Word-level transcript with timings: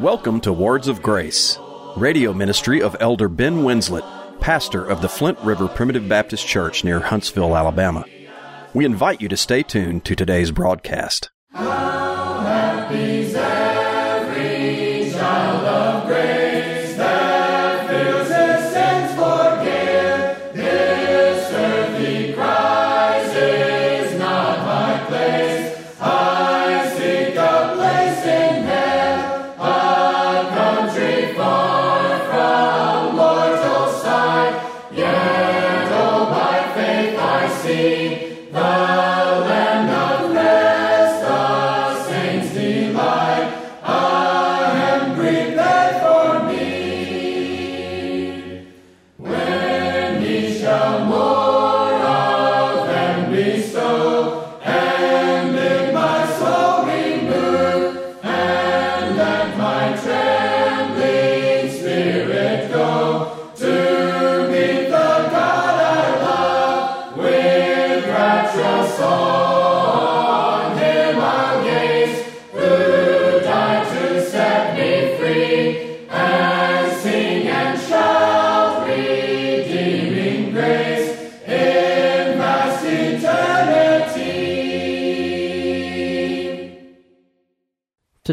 Welcome 0.00 0.40
to 0.40 0.52
Words 0.52 0.88
of 0.88 1.00
Grace, 1.00 1.60
radio 1.96 2.32
ministry 2.32 2.82
of 2.82 2.96
Elder 2.98 3.28
Ben 3.28 3.62
Winslett, 3.62 4.02
pastor 4.40 4.84
of 4.84 5.00
the 5.00 5.08
Flint 5.08 5.38
River 5.44 5.68
Primitive 5.68 6.08
Baptist 6.08 6.44
Church 6.44 6.82
near 6.82 6.98
Huntsville, 6.98 7.56
Alabama. 7.56 8.04
We 8.74 8.84
invite 8.84 9.20
you 9.20 9.28
to 9.28 9.36
stay 9.36 9.62
tuned 9.62 10.04
to 10.06 10.16
today's 10.16 10.50
broadcast. 10.50 11.30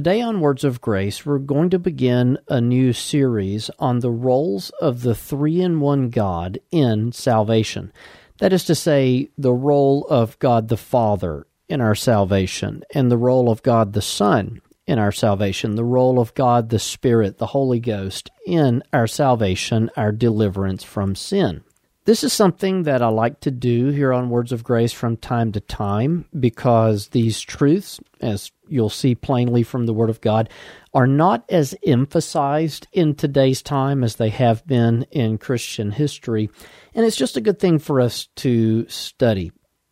Today 0.02 0.22
on 0.22 0.42
Words 0.42 0.64
of 0.64 0.82
Grace, 0.82 1.28
we're 1.28 1.38
going 1.38 1.70
to 1.70 1.78
begin 1.78 2.40
a 2.48 2.60
new 2.60 2.92
series 2.92 3.70
on 3.78 4.00
the 4.00 4.10
roles 4.10 4.72
of 4.82 5.04
the 5.04 5.14
three 5.14 5.62
in 5.62 5.80
one 5.80 6.10
God 6.10 6.60
in 6.72 7.12
salvation. 7.12 7.94
That 8.40 8.52
is 8.52 8.64
to 8.64 8.74
say, 8.74 9.30
the 9.38 9.54
role 9.54 10.08
of 10.10 10.40
God 10.40 10.70
the 10.70 10.76
Father 10.76 11.46
in 11.70 11.82
our 11.82 11.94
salvation, 11.94 12.82
and 12.96 13.12
the 13.12 13.18
role 13.18 13.52
of 13.52 13.62
God 13.62 13.94
the 13.94 14.02
Son 14.02 14.64
in 14.88 14.98
our 14.98 15.12
salvation, 15.12 15.76
the 15.76 15.84
role 15.84 16.20
of 16.20 16.34
God 16.34 16.70
the 16.70 16.80
Spirit, 16.80 17.38
the 17.38 17.46
Holy 17.46 17.80
Ghost 17.80 18.32
in 18.44 18.82
our 18.92 19.06
salvation, 19.06 19.92
our 19.96 20.12
deliverance 20.12 20.84
from 20.84 21.14
sin. 21.14 21.64
This 22.04 22.24
is 22.24 22.34
something 22.34 22.84
that 22.84 23.04
I 23.04 23.10
like 23.10 23.42
to 23.42 23.52
do 23.52 23.90
here 23.90 24.12
on 24.12 24.32
Words 24.32 24.52
of 24.52 24.64
Grace 24.64 24.92
from 24.92 25.18
time 25.18 25.52
to 25.52 25.60
time 25.60 26.26
because 26.38 27.10
these 27.10 27.40
truths, 27.40 28.00
as 28.20 28.52
you'll 28.68 28.90
see 28.90 29.14
plainly 29.14 29.62
from 29.62 29.86
the 29.86 29.94
Word 29.94 30.10
of 30.10 30.20
God, 30.20 30.50
are 30.96 31.06
not 31.06 31.46
as 31.48 31.76
emphasized 31.86 32.88
in 32.92 33.14
today's 33.14 33.62
time 33.62 34.04
as 34.04 34.16
they 34.16 34.30
have 34.30 34.66
been 34.66 35.06
in 35.12 35.38
Christian 35.38 35.92
history. 35.92 36.50
And 36.96 37.06
it's 37.06 37.16
just 37.16 37.38
a 37.38 37.42
good 37.42 37.60
thing 37.60 37.78
for 37.78 38.02
us 38.02 38.30
to 38.38 38.90
study. 38.90 39.52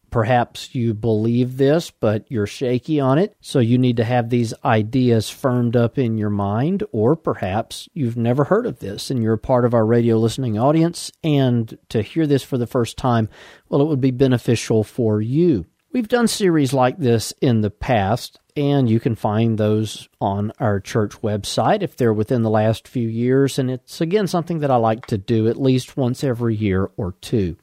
Perhaps 0.10 0.74
you 0.74 0.94
believe 0.94 1.58
this, 1.58 1.92
but 1.92 2.26
you're 2.30 2.48
shaky 2.48 3.00
on 3.00 3.18
it, 3.18 3.36
so 3.42 3.60
you 3.60 3.78
need 3.78 3.98
to 3.98 4.04
have 4.04 4.30
these 4.30 4.54
ideas 4.66 5.30
firmed 5.30 5.76
up 5.76 5.98
in 5.98 6.18
your 6.18 6.30
mind, 6.30 6.84
or 6.92 7.16
perhaps 7.16 7.88
you've 7.94 8.18
never 8.18 8.46
heard 8.46 8.66
of 8.66 8.80
this 8.80 9.12
and 9.12 9.22
you're 9.22 9.34
a 9.34 9.38
part 9.38 9.66
of 9.66 9.74
our 9.74 9.86
radio 9.86 10.18
listening 10.18 10.58
audience, 10.58 11.12
and 11.24 11.78
to 11.90 12.02
hear 12.02 12.26
this 12.26 12.44
for 12.44 12.58
the 12.58 12.68
first 12.68 12.98
time, 12.98 13.30
well, 13.70 13.82
it 13.82 13.88
would 13.88 14.02
be 14.02 14.12
beneficial 14.12 14.84
for 14.84 15.22
you. 15.22 15.66
We've 15.92 16.08
done 16.08 16.28
series 16.28 16.72
like 16.72 17.00
this 17.00 17.34
in 17.42 17.62
the 17.62 17.72
past, 17.72 18.40
and 18.56 18.88
you 18.88 19.00
can 19.00 19.16
find 19.16 19.58
those 19.58 20.08
on 20.22 20.52
our 20.60 20.80
church 20.80 21.14
website 21.22 21.82
if 21.82 21.96
they're 21.96 22.14
within 22.14 22.44
the 22.44 22.50
last 22.50 22.88
few 22.88 23.08
years. 23.08 23.58
And 23.58 23.72
it's 23.72 24.00
again 24.00 24.28
something 24.28 24.60
that 24.60 24.70
I 24.70 24.76
like 24.76 25.08
to 25.08 25.18
do 25.18 25.48
at 25.48 25.60
least 25.60 25.98
once 25.98 26.24
every 26.24 26.56
year 26.56 26.92
or 26.96 27.14
two. 27.22 27.58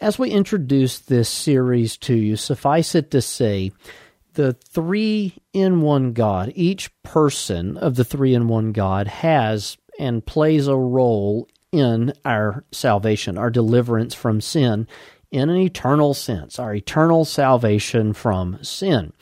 As 0.00 0.18
we 0.18 0.30
introduce 0.30 0.98
this 0.98 1.28
series 1.28 1.98
to 1.98 2.14
you, 2.14 2.36
suffice 2.36 2.94
it 2.94 3.10
to 3.10 3.20
say, 3.20 3.70
the 4.32 4.54
three 4.54 5.34
in 5.52 5.82
one 5.82 6.14
God, 6.14 6.52
each 6.54 6.90
person 7.02 7.76
of 7.76 7.96
the 7.96 8.04
three 8.04 8.34
in 8.34 8.48
one 8.48 8.72
God 8.72 9.06
has 9.08 9.76
and 9.98 10.24
plays 10.24 10.66
a 10.66 10.76
role 10.76 11.48
in 11.70 12.14
our 12.24 12.64
salvation, 12.72 13.36
our 13.36 13.50
deliverance 13.50 14.14
from 14.14 14.40
sin 14.40 14.88
in 15.30 15.50
an 15.50 15.56
eternal 15.56 16.14
sense, 16.14 16.58
our 16.58 16.74
eternal 16.74 17.26
salvation 17.26 18.14
from 18.14 18.58
sin. 18.64 19.12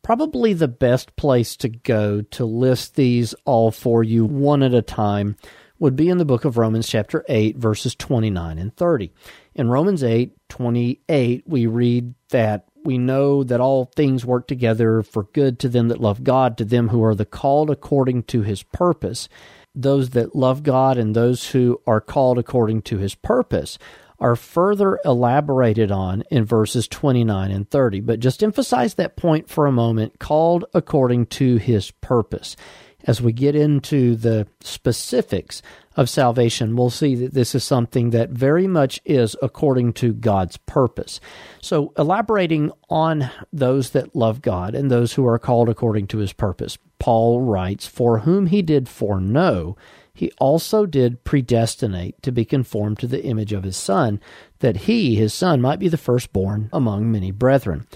Probably 0.00 0.54
the 0.54 0.66
best 0.66 1.14
place 1.16 1.56
to 1.56 1.68
go 1.68 2.22
to 2.22 2.46
list 2.46 2.94
these 2.94 3.34
all 3.44 3.70
for 3.70 4.02
you 4.02 4.24
one 4.24 4.62
at 4.62 4.72
a 4.72 4.80
time 4.80 5.36
would 5.78 5.94
be 5.94 6.08
in 6.08 6.16
the 6.16 6.24
book 6.24 6.46
of 6.46 6.56
Romans, 6.56 6.88
chapter 6.88 7.22
8, 7.28 7.58
verses 7.58 7.94
29 7.94 8.58
and 8.58 8.74
30. 8.74 9.12
In 9.54 9.68
Romans 9.68 10.02
8, 10.02 10.34
28, 10.48 11.44
we 11.46 11.66
read 11.66 12.14
that 12.30 12.66
we 12.84 12.98
know 12.98 13.44
that 13.44 13.60
all 13.60 13.84
things 13.84 14.24
work 14.24 14.48
together 14.48 15.02
for 15.02 15.24
good 15.24 15.58
to 15.60 15.68
them 15.68 15.88
that 15.88 16.00
love 16.00 16.24
God, 16.24 16.56
to 16.58 16.64
them 16.64 16.88
who 16.88 17.04
are 17.04 17.14
the 17.14 17.26
called 17.26 17.70
according 17.70 18.24
to 18.24 18.42
his 18.42 18.62
purpose. 18.62 19.28
Those 19.74 20.10
that 20.10 20.34
love 20.34 20.62
God 20.62 20.98
and 20.98 21.14
those 21.14 21.50
who 21.50 21.80
are 21.86 22.00
called 22.00 22.38
according 22.38 22.82
to 22.82 22.98
his 22.98 23.14
purpose 23.14 23.78
are 24.18 24.36
further 24.36 25.00
elaborated 25.04 25.90
on 25.90 26.22
in 26.30 26.44
verses 26.44 26.86
29 26.86 27.50
and 27.50 27.68
30. 27.68 28.00
But 28.00 28.20
just 28.20 28.42
emphasize 28.42 28.94
that 28.94 29.16
point 29.16 29.48
for 29.48 29.66
a 29.66 29.72
moment 29.72 30.18
called 30.18 30.64
according 30.72 31.26
to 31.26 31.56
his 31.56 31.90
purpose. 31.90 32.56
As 33.04 33.20
we 33.20 33.32
get 33.32 33.56
into 33.56 34.14
the 34.14 34.46
specifics 34.60 35.60
of 35.96 36.08
salvation, 36.08 36.76
we'll 36.76 36.90
see 36.90 37.14
that 37.16 37.34
this 37.34 37.54
is 37.54 37.64
something 37.64 38.10
that 38.10 38.30
very 38.30 38.66
much 38.66 39.00
is 39.04 39.36
according 39.42 39.92
to 39.94 40.12
God's 40.12 40.56
purpose. 40.56 41.20
So, 41.60 41.92
elaborating 41.98 42.70
on 42.88 43.30
those 43.52 43.90
that 43.90 44.14
love 44.14 44.40
God 44.40 44.74
and 44.74 44.90
those 44.90 45.14
who 45.14 45.26
are 45.26 45.38
called 45.38 45.68
according 45.68 46.06
to 46.08 46.18
his 46.18 46.32
purpose, 46.32 46.78
Paul 46.98 47.40
writes, 47.40 47.86
For 47.86 48.20
whom 48.20 48.46
he 48.46 48.62
did 48.62 48.88
foreknow, 48.88 49.76
he 50.14 50.30
also 50.38 50.86
did 50.86 51.24
predestinate 51.24 52.22
to 52.22 52.30
be 52.30 52.44
conformed 52.44 52.98
to 53.00 53.06
the 53.06 53.24
image 53.24 53.52
of 53.52 53.64
his 53.64 53.76
Son, 53.76 54.20
that 54.60 54.76
he, 54.76 55.16
his 55.16 55.34
Son, 55.34 55.60
might 55.60 55.78
be 55.78 55.88
the 55.88 55.96
firstborn 55.96 56.68
among 56.72 57.10
many 57.10 57.30
brethren. 57.30 57.86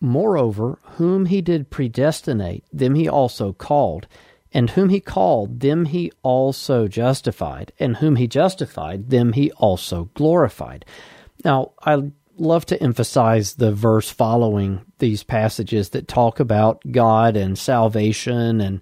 Moreover, 0.00 0.78
whom 0.96 1.26
he 1.26 1.40
did 1.40 1.70
predestinate, 1.70 2.64
them 2.72 2.94
he 2.94 3.08
also 3.08 3.52
called. 3.52 4.06
And 4.56 4.70
whom 4.70 4.88
he 4.88 5.00
called, 5.00 5.60
them 5.60 5.84
he 5.84 6.10
also 6.22 6.88
justified. 6.88 7.72
And 7.78 7.98
whom 7.98 8.16
he 8.16 8.26
justified, 8.26 9.10
them 9.10 9.34
he 9.34 9.52
also 9.52 10.08
glorified. 10.14 10.86
Now, 11.44 11.72
I 11.82 12.10
love 12.38 12.64
to 12.66 12.82
emphasize 12.82 13.56
the 13.56 13.74
verse 13.74 14.08
following 14.08 14.80
these 14.98 15.22
passages 15.22 15.90
that 15.90 16.08
talk 16.08 16.40
about 16.40 16.80
God 16.90 17.36
and 17.36 17.58
salvation 17.58 18.62
and 18.62 18.80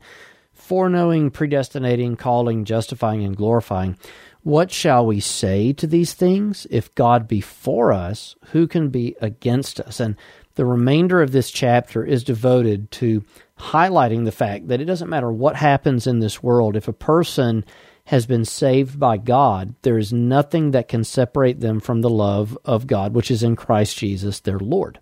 foreknowing, 0.53 1.33
predestinating, 1.33 2.15
calling, 2.15 2.65
justifying, 2.65 3.25
and 3.25 3.37
glorifying. 3.37 3.99
What 4.45 4.71
shall 4.71 5.05
we 5.05 5.19
say 5.19 5.73
to 5.73 5.89
these 5.89 6.13
things? 6.13 6.69
If 6.71 6.95
God 6.95 7.27
be 7.27 7.41
for 7.41 7.93
us, 7.93 8.37
who 8.53 8.69
can 8.69 8.91
be 8.91 9.17
against 9.21 9.81
us? 9.81 9.99
And 9.99 10.15
the 10.55 10.67
remainder 10.67 11.21
of 11.21 11.33
this 11.33 11.51
chapter 11.51 12.05
is 12.05 12.23
devoted 12.23 12.93
to 12.93 13.25
highlighting 13.59 14.25
the 14.25 14.33
fact 14.33 14.69
that 14.69 14.81
it 14.81 14.87
doesn't 14.87 15.11
matter 15.11 15.33
what 15.33 15.57
happens 15.57 16.07
in 16.07 16.19
this 16.19 16.43
world. 16.43 16.77
If 16.77 16.89
a 16.89 16.93
person 16.93 17.65
has 18.07 18.27
been 18.27 18.45
saved 18.45 18.99
by 18.99 19.17
God, 19.17 19.75
there 19.83 19.99
is 19.99 20.13
nothing 20.13 20.73
that 20.73 20.89
can 20.89 21.05
separate 21.05 21.61
them 21.61 21.81
from 21.81 22.01
the 22.01 22.11
love 22.11 22.59
of 22.65 22.87
God, 22.87 23.15
which 23.15 23.31
is 23.31 23.43
in 23.43 23.57
Christ 23.57 23.97
Jesus, 23.97 24.41
their 24.41 24.59
Lord. 24.59 24.99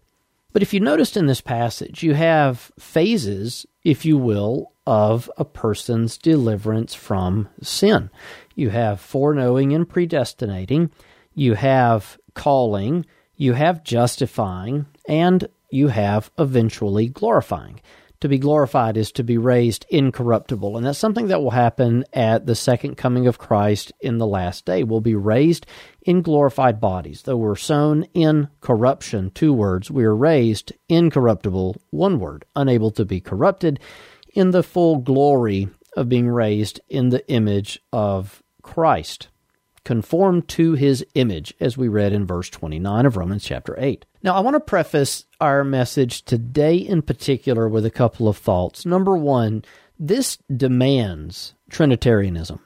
But 0.52 0.62
if 0.62 0.74
you 0.74 0.80
noticed 0.80 1.16
in 1.16 1.26
this 1.26 1.40
passage, 1.40 2.02
you 2.02 2.14
have 2.14 2.70
phases, 2.78 3.66
if 3.84 4.04
you 4.04 4.18
will, 4.18 4.72
of 4.86 5.30
a 5.36 5.44
person's 5.44 6.18
deliverance 6.18 6.94
from 6.94 7.48
sin. 7.62 8.10
You 8.54 8.70
have 8.70 9.00
foreknowing 9.00 9.72
and 9.72 9.88
predestinating, 9.88 10.90
you 11.34 11.54
have 11.54 12.18
calling, 12.34 13.06
you 13.36 13.54
have 13.54 13.82
justifying, 13.82 14.86
and 15.08 15.48
you 15.70 15.88
have 15.88 16.30
eventually 16.38 17.08
glorifying. 17.08 17.80
To 18.22 18.28
be 18.28 18.38
glorified 18.38 18.96
is 18.96 19.10
to 19.12 19.24
be 19.24 19.36
raised 19.36 19.84
incorruptible. 19.90 20.76
And 20.76 20.86
that's 20.86 20.96
something 20.96 21.26
that 21.26 21.42
will 21.42 21.50
happen 21.50 22.04
at 22.12 22.46
the 22.46 22.54
second 22.54 22.94
coming 22.94 23.26
of 23.26 23.36
Christ 23.36 23.92
in 24.00 24.18
the 24.18 24.28
last 24.28 24.64
day. 24.64 24.84
We'll 24.84 25.00
be 25.00 25.16
raised 25.16 25.66
in 26.02 26.22
glorified 26.22 26.80
bodies. 26.80 27.22
Though 27.22 27.36
we're 27.36 27.56
sown 27.56 28.04
in 28.14 28.46
corruption, 28.60 29.32
two 29.34 29.52
words, 29.52 29.90
we 29.90 30.04
are 30.04 30.14
raised 30.14 30.72
incorruptible, 30.88 31.82
one 31.90 32.20
word, 32.20 32.44
unable 32.54 32.92
to 32.92 33.04
be 33.04 33.20
corrupted, 33.20 33.80
in 34.32 34.52
the 34.52 34.62
full 34.62 34.98
glory 34.98 35.68
of 35.96 36.08
being 36.08 36.28
raised 36.28 36.80
in 36.88 37.08
the 37.08 37.28
image 37.28 37.82
of 37.92 38.40
Christ 38.62 39.30
conformed 39.84 40.48
to 40.48 40.74
his 40.74 41.04
image, 41.14 41.54
as 41.60 41.76
we 41.76 41.88
read 41.88 42.12
in 42.12 42.26
verse 42.26 42.48
29 42.48 43.06
of 43.06 43.16
Romans 43.16 43.44
chapter 43.44 43.74
8. 43.78 44.04
Now, 44.22 44.34
I 44.34 44.40
want 44.40 44.54
to 44.54 44.60
preface 44.60 45.24
our 45.40 45.64
message 45.64 46.22
today 46.24 46.76
in 46.76 47.02
particular 47.02 47.68
with 47.68 47.84
a 47.84 47.90
couple 47.90 48.28
of 48.28 48.36
thoughts. 48.36 48.86
Number 48.86 49.16
one, 49.16 49.64
this 49.98 50.38
demands 50.54 51.54
Trinitarianism. 51.70 52.60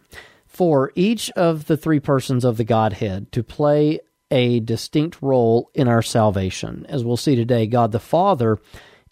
For 0.46 0.92
each 0.94 1.30
of 1.30 1.66
the 1.66 1.76
three 1.76 2.00
persons 2.00 2.44
of 2.44 2.56
the 2.56 2.64
Godhead 2.64 3.30
to 3.32 3.42
play 3.42 4.00
a 4.30 4.60
distinct 4.60 5.20
role 5.22 5.70
in 5.74 5.88
our 5.88 6.02
salvation. 6.02 6.86
As 6.88 7.04
we'll 7.04 7.16
see 7.16 7.36
today, 7.36 7.66
God 7.66 7.92
the 7.92 8.00
Father 8.00 8.58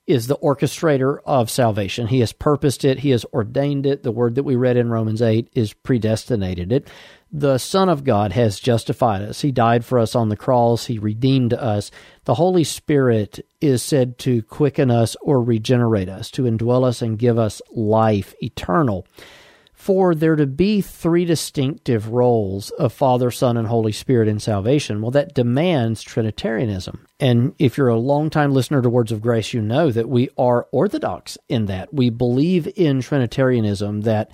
is 0.06 0.27
the 0.27 0.37
orchestrator 0.39 1.19
of 1.25 1.51
salvation. 1.51 2.09
He 2.09 2.21
has 2.21 2.33
purposed 2.33 2.85
it, 2.85 3.01
He 3.01 3.11
has 3.11 3.25
ordained 3.33 3.87
it. 3.87 4.03
The 4.03 4.12
word 4.12 4.35
that 4.35 4.43
we 4.43 4.56
read 4.56 4.77
in 4.77 4.91
Romans 4.91 5.23
8 5.23 5.49
is 5.55 5.73
predestinated 5.73 6.73
it 6.73 6.89
the 7.37 7.59
Son 7.59 7.89
of 7.89 8.05
God 8.05 8.31
has 8.31 8.61
justified 8.61 9.21
us. 9.21 9.41
He 9.41 9.51
died 9.51 9.85
for 9.85 9.99
us 9.99 10.15
on 10.15 10.29
the 10.29 10.37
cross. 10.37 10.87
He 10.87 11.01
redeemed 11.01 11.53
us. 11.53 11.91
The 12.27 12.35
Holy 12.35 12.62
Spirit 12.62 13.45
is 13.61 13.83
said 13.83 14.19
to 14.19 14.41
quicken 14.43 14.89
us 14.89 15.17
or 15.21 15.43
regenerate 15.43 16.09
us, 16.09 16.31
to 16.31 16.45
indwell 16.45 16.85
us 16.85 17.03
and 17.03 17.19
give 17.19 17.37
us 17.37 17.61
life 17.73 18.35
eternal. 18.41 19.05
For 19.84 20.14
there 20.14 20.34
to 20.34 20.46
be 20.46 20.81
three 20.81 21.26
distinctive 21.26 22.08
roles 22.08 22.70
of 22.70 22.90
Father, 22.90 23.31
Son, 23.31 23.58
and 23.58 23.69
Holy 23.69 23.92
Spirit 23.92 24.28
in 24.28 24.40
salvation, 24.40 25.02
well, 25.02 25.10
that 25.10 25.34
demands 25.34 26.02
Trinitarianism. 26.02 27.06
And 27.20 27.54
if 27.58 27.76
you're 27.76 27.88
a 27.88 27.98
longtime 27.98 28.52
listener 28.54 28.81
to 28.81 28.88
Words 28.88 29.12
of 29.12 29.20
Grace, 29.20 29.52
you 29.52 29.60
know 29.60 29.90
that 29.90 30.08
we 30.08 30.31
are 30.38 30.69
orthodox 30.72 31.36
in 31.50 31.66
that. 31.66 31.92
We 31.92 32.08
believe 32.08 32.66
in 32.76 33.02
Trinitarianism, 33.02 34.00
that 34.00 34.31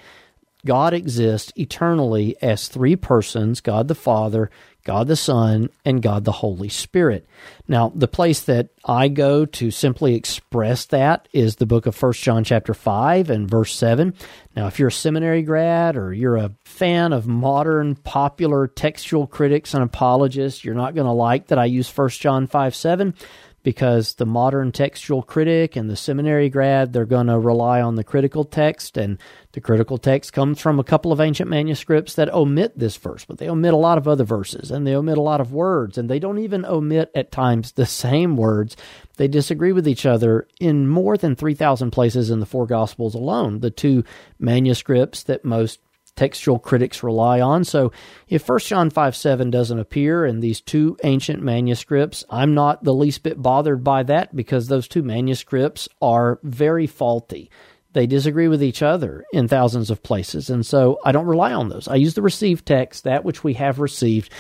God 0.64 0.94
exists 0.94 1.52
eternally 1.56 2.36
as 2.42 2.68
three 2.68 2.96
persons 2.96 3.60
God 3.60 3.88
the 3.88 3.94
Father, 3.94 4.50
God 4.84 5.08
the 5.08 5.16
Son, 5.16 5.70
and 5.84 6.02
God 6.02 6.24
the 6.24 6.32
Holy 6.32 6.68
Spirit. 6.68 7.26
Now, 7.68 7.92
the 7.94 8.08
place 8.08 8.40
that 8.42 8.70
I 8.84 9.08
go 9.08 9.44
to 9.44 9.70
simply 9.70 10.14
express 10.14 10.86
that 10.86 11.28
is 11.32 11.56
the 11.56 11.66
book 11.66 11.86
of 11.86 11.94
First 11.94 12.22
John 12.22 12.44
chapter 12.44 12.74
5 12.74 13.30
and 13.30 13.48
verse 13.48 13.74
7. 13.74 14.14
Now, 14.56 14.66
if 14.66 14.78
you're 14.78 14.88
a 14.88 14.92
seminary 14.92 15.42
grad 15.42 15.96
or 15.96 16.12
you're 16.12 16.36
a 16.36 16.52
fan 16.64 17.12
of 17.12 17.26
modern 17.26 17.94
popular 17.94 18.66
textual 18.66 19.26
critics 19.26 19.74
and 19.74 19.82
apologists, 19.82 20.64
you're 20.64 20.74
not 20.74 20.94
going 20.94 21.06
to 21.06 21.12
like 21.12 21.48
that 21.48 21.58
I 21.58 21.66
use 21.66 21.88
First 21.88 22.20
John 22.20 22.46
5 22.46 22.74
7 22.74 23.14
because 23.62 24.14
the 24.14 24.26
modern 24.26 24.72
textual 24.72 25.22
critic 25.22 25.76
and 25.76 25.88
the 25.88 25.96
seminary 25.96 26.48
grad 26.48 26.92
they're 26.92 27.04
going 27.04 27.26
to 27.26 27.38
rely 27.38 27.80
on 27.80 27.94
the 27.94 28.04
critical 28.04 28.44
text 28.44 28.96
and 28.96 29.18
the 29.52 29.60
critical 29.60 29.98
text 29.98 30.32
comes 30.32 30.60
from 30.60 30.78
a 30.78 30.84
couple 30.84 31.12
of 31.12 31.20
ancient 31.20 31.48
manuscripts 31.50 32.14
that 32.14 32.32
omit 32.32 32.78
this 32.78 32.96
verse 32.96 33.24
but 33.24 33.38
they 33.38 33.48
omit 33.48 33.74
a 33.74 33.76
lot 33.76 33.98
of 33.98 34.08
other 34.08 34.24
verses 34.24 34.70
and 34.70 34.86
they 34.86 34.94
omit 34.94 35.18
a 35.18 35.22
lot 35.22 35.40
of 35.40 35.52
words 35.52 35.98
and 35.98 36.08
they 36.08 36.18
don't 36.18 36.38
even 36.38 36.64
omit 36.64 37.10
at 37.14 37.32
times 37.32 37.72
the 37.72 37.86
same 37.86 38.36
words. 38.36 38.76
They 39.16 39.28
disagree 39.28 39.72
with 39.72 39.86
each 39.86 40.06
other 40.06 40.48
in 40.58 40.88
more 40.88 41.16
than 41.16 41.36
3000 41.36 41.90
places 41.90 42.30
in 42.30 42.40
the 42.40 42.46
four 42.46 42.66
gospels 42.66 43.14
alone 43.14 43.60
the 43.60 43.70
two 43.70 44.04
manuscripts 44.38 45.22
that 45.24 45.44
most 45.44 45.80
textual 46.20 46.58
critics 46.58 47.02
rely 47.02 47.40
on. 47.40 47.64
So 47.64 47.92
if 48.28 48.46
1 48.46 48.58
John 48.58 48.90
5 48.90 49.16
7 49.16 49.50
doesn't 49.50 49.78
appear 49.78 50.26
in 50.26 50.40
these 50.40 50.60
two 50.60 50.98
ancient 51.02 51.42
manuscripts, 51.42 52.26
I'm 52.28 52.52
not 52.52 52.84
the 52.84 52.92
least 52.92 53.22
bit 53.22 53.40
bothered 53.40 53.82
by 53.82 54.02
that 54.02 54.36
because 54.36 54.68
those 54.68 54.86
two 54.86 55.02
manuscripts 55.02 55.88
are 56.02 56.38
very 56.42 56.86
faulty. 56.86 57.50
They 57.94 58.06
disagree 58.06 58.48
with 58.48 58.62
each 58.62 58.82
other 58.82 59.24
in 59.32 59.48
thousands 59.48 59.90
of 59.90 60.02
places. 60.02 60.50
And 60.50 60.64
so 60.66 60.98
I 61.06 61.12
don't 61.12 61.24
rely 61.24 61.54
on 61.54 61.70
those. 61.70 61.88
I 61.88 61.94
use 61.94 62.12
the 62.12 62.20
received 62.20 62.66
text, 62.66 63.04
that 63.04 63.24
which 63.24 63.42
we 63.42 63.54
have 63.54 63.78
received. 63.78 64.30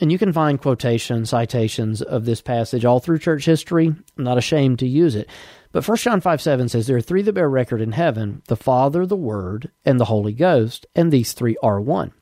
And 0.00 0.12
you 0.12 0.18
can 0.18 0.32
find 0.32 0.60
quotations, 0.60 1.30
citations 1.30 2.02
of 2.02 2.24
this 2.24 2.42
passage 2.42 2.84
all 2.84 3.00
through 3.00 3.18
church 3.18 3.44
history. 3.44 3.86
I'm 3.86 4.24
not 4.24 4.38
ashamed 4.38 4.78
to 4.80 4.86
use 4.86 5.14
it. 5.14 5.28
But 5.72 5.86
1 5.86 5.96
John 5.98 6.20
5 6.20 6.40
7 6.40 6.68
says, 6.68 6.86
There 6.86 6.96
are 6.96 7.02
three 7.02 7.22
that 7.22 7.32
bear 7.32 7.48
record 7.48 7.80
in 7.80 7.92
heaven 7.92 8.42
the 8.46 8.56
Father, 8.56 9.06
the 9.06 9.16
Word, 9.16 9.70
and 9.84 10.00
the 10.00 10.06
Holy 10.06 10.32
Ghost, 10.32 10.86
and 10.94 11.12
these 11.12 11.32
three 11.32 11.56
are 11.62 11.80
one. 11.80 12.12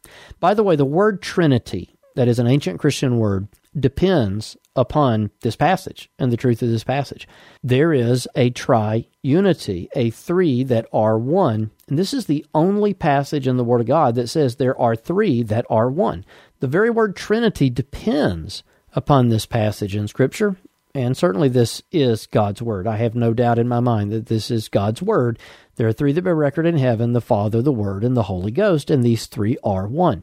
By 0.40 0.54
the 0.54 0.62
way, 0.62 0.76
the 0.76 0.84
word 0.84 1.22
Trinity, 1.22 1.96
that 2.16 2.28
is 2.28 2.38
an 2.38 2.46
ancient 2.46 2.80
Christian 2.80 3.18
word, 3.18 3.48
depends 3.78 4.56
upon 4.76 5.30
this 5.40 5.56
passage 5.56 6.10
and 6.18 6.32
the 6.32 6.36
truth 6.36 6.62
of 6.62 6.68
this 6.68 6.84
passage. 6.84 7.28
There 7.62 7.92
is 7.92 8.26
a 8.34 8.50
tri-unity, 8.50 9.88
a 9.94 10.10
three 10.10 10.64
that 10.64 10.86
are 10.92 11.18
one. 11.18 11.70
And 11.88 11.98
this 11.98 12.12
is 12.12 12.26
the 12.26 12.44
only 12.54 12.94
passage 12.94 13.46
in 13.46 13.56
the 13.56 13.64
Word 13.64 13.82
of 13.82 13.86
God 13.86 14.14
that 14.14 14.28
says 14.28 14.56
there 14.56 14.78
are 14.80 14.96
three 14.96 15.42
that 15.44 15.66
are 15.70 15.90
one. 15.90 16.24
The 16.60 16.66
very 16.66 16.90
word 16.90 17.16
Trinity 17.16 17.70
depends 17.70 18.62
upon 18.94 19.28
this 19.28 19.46
passage 19.46 19.94
in 19.94 20.08
Scripture 20.08 20.56
and 20.94 21.16
certainly 21.16 21.48
this 21.48 21.82
is 21.90 22.26
God's 22.26 22.62
word. 22.62 22.86
I 22.86 22.98
have 22.98 23.16
no 23.16 23.34
doubt 23.34 23.58
in 23.58 23.66
my 23.66 23.80
mind 23.80 24.12
that 24.12 24.26
this 24.26 24.48
is 24.48 24.68
God's 24.68 25.02
word. 25.02 25.40
There 25.74 25.88
are 25.88 25.92
three 25.92 26.12
that 26.12 26.22
bear 26.22 26.36
record 26.36 26.66
in 26.66 26.78
heaven 26.78 27.12
the 27.12 27.20
Father, 27.20 27.60
the 27.60 27.72
Word, 27.72 28.04
and 28.04 28.16
the 28.16 28.24
Holy 28.24 28.52
Ghost, 28.52 28.90
and 28.90 29.02
these 29.02 29.26
three 29.26 29.56
are 29.64 29.88
one. 29.88 30.22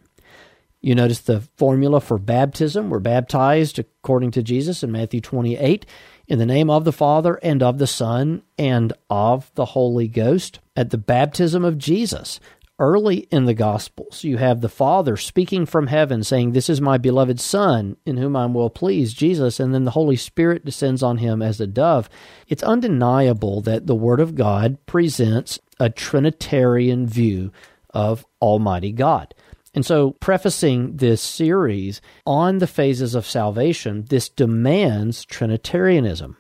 You 0.82 0.96
notice 0.96 1.20
the 1.20 1.42
formula 1.58 2.02
for 2.02 2.18
baptism. 2.18 2.90
We're 2.90 3.00
baptized 3.00 3.78
according 3.78 4.32
to 4.32 4.42
Jesus 4.42 4.82
in 4.82 4.92
Matthew 4.92 5.22
28 5.22 5.86
in 6.28 6.40
the 6.40 6.46
name 6.46 6.72
of 6.72 6.86
the 6.86 6.92
Father 6.92 7.36
and 7.44 7.62
of 7.62 7.78
the 7.78 7.86
Son 7.86 8.42
and 8.58 8.92
of 9.08 9.52
the 9.54 9.66
Holy 9.66 10.08
Ghost. 10.08 10.60
At 10.76 10.90
the 10.90 10.98
baptism 10.98 11.64
of 11.64 11.78
Jesus, 11.78 12.40
early 12.80 13.28
in 13.30 13.46
the 13.46 13.54
Gospels, 13.54 14.24
you 14.24 14.38
have 14.38 14.62
the 14.62 14.70
Father 14.70 15.18
speaking 15.18 15.68
from 15.68 15.86
heaven 15.86 16.24
saying, 16.24 16.54
This 16.54 16.68
is 16.68 16.82
my 16.82 16.98
beloved 16.98 17.40
Son, 17.40 17.96
in 18.04 18.18
whom 18.18 18.36
I'm 18.36 18.56
well 18.56 18.72
pleased, 18.72 19.16
Jesus, 19.16 19.60
and 19.60 19.76
then 19.76 19.84
the 19.84 19.92
Holy 19.92 20.16
Spirit 20.16 20.66
descends 20.66 21.04
on 21.04 21.18
him 21.18 21.44
as 21.44 21.62
a 21.62 21.68
dove. 21.68 22.10
It's 22.48 22.64
undeniable 22.64 23.62
that 23.62 23.86
the 23.86 23.94
Word 23.94 24.20
of 24.20 24.34
God 24.34 24.84
presents 24.88 25.60
a 25.80 25.92
Trinitarian 25.92 27.06
view 27.06 27.52
of 27.94 28.26
Almighty 28.42 28.92
God. 28.92 29.36
And 29.74 29.86
so, 29.86 30.12
prefacing 30.12 30.98
this 30.98 31.22
series 31.22 32.02
on 32.26 32.58
the 32.58 32.68
phases 32.68 33.16
of 33.16 33.26
salvation, 33.26 34.06
this 34.10 34.28
demands 34.28 35.24
Trinitarianism. 35.24 36.36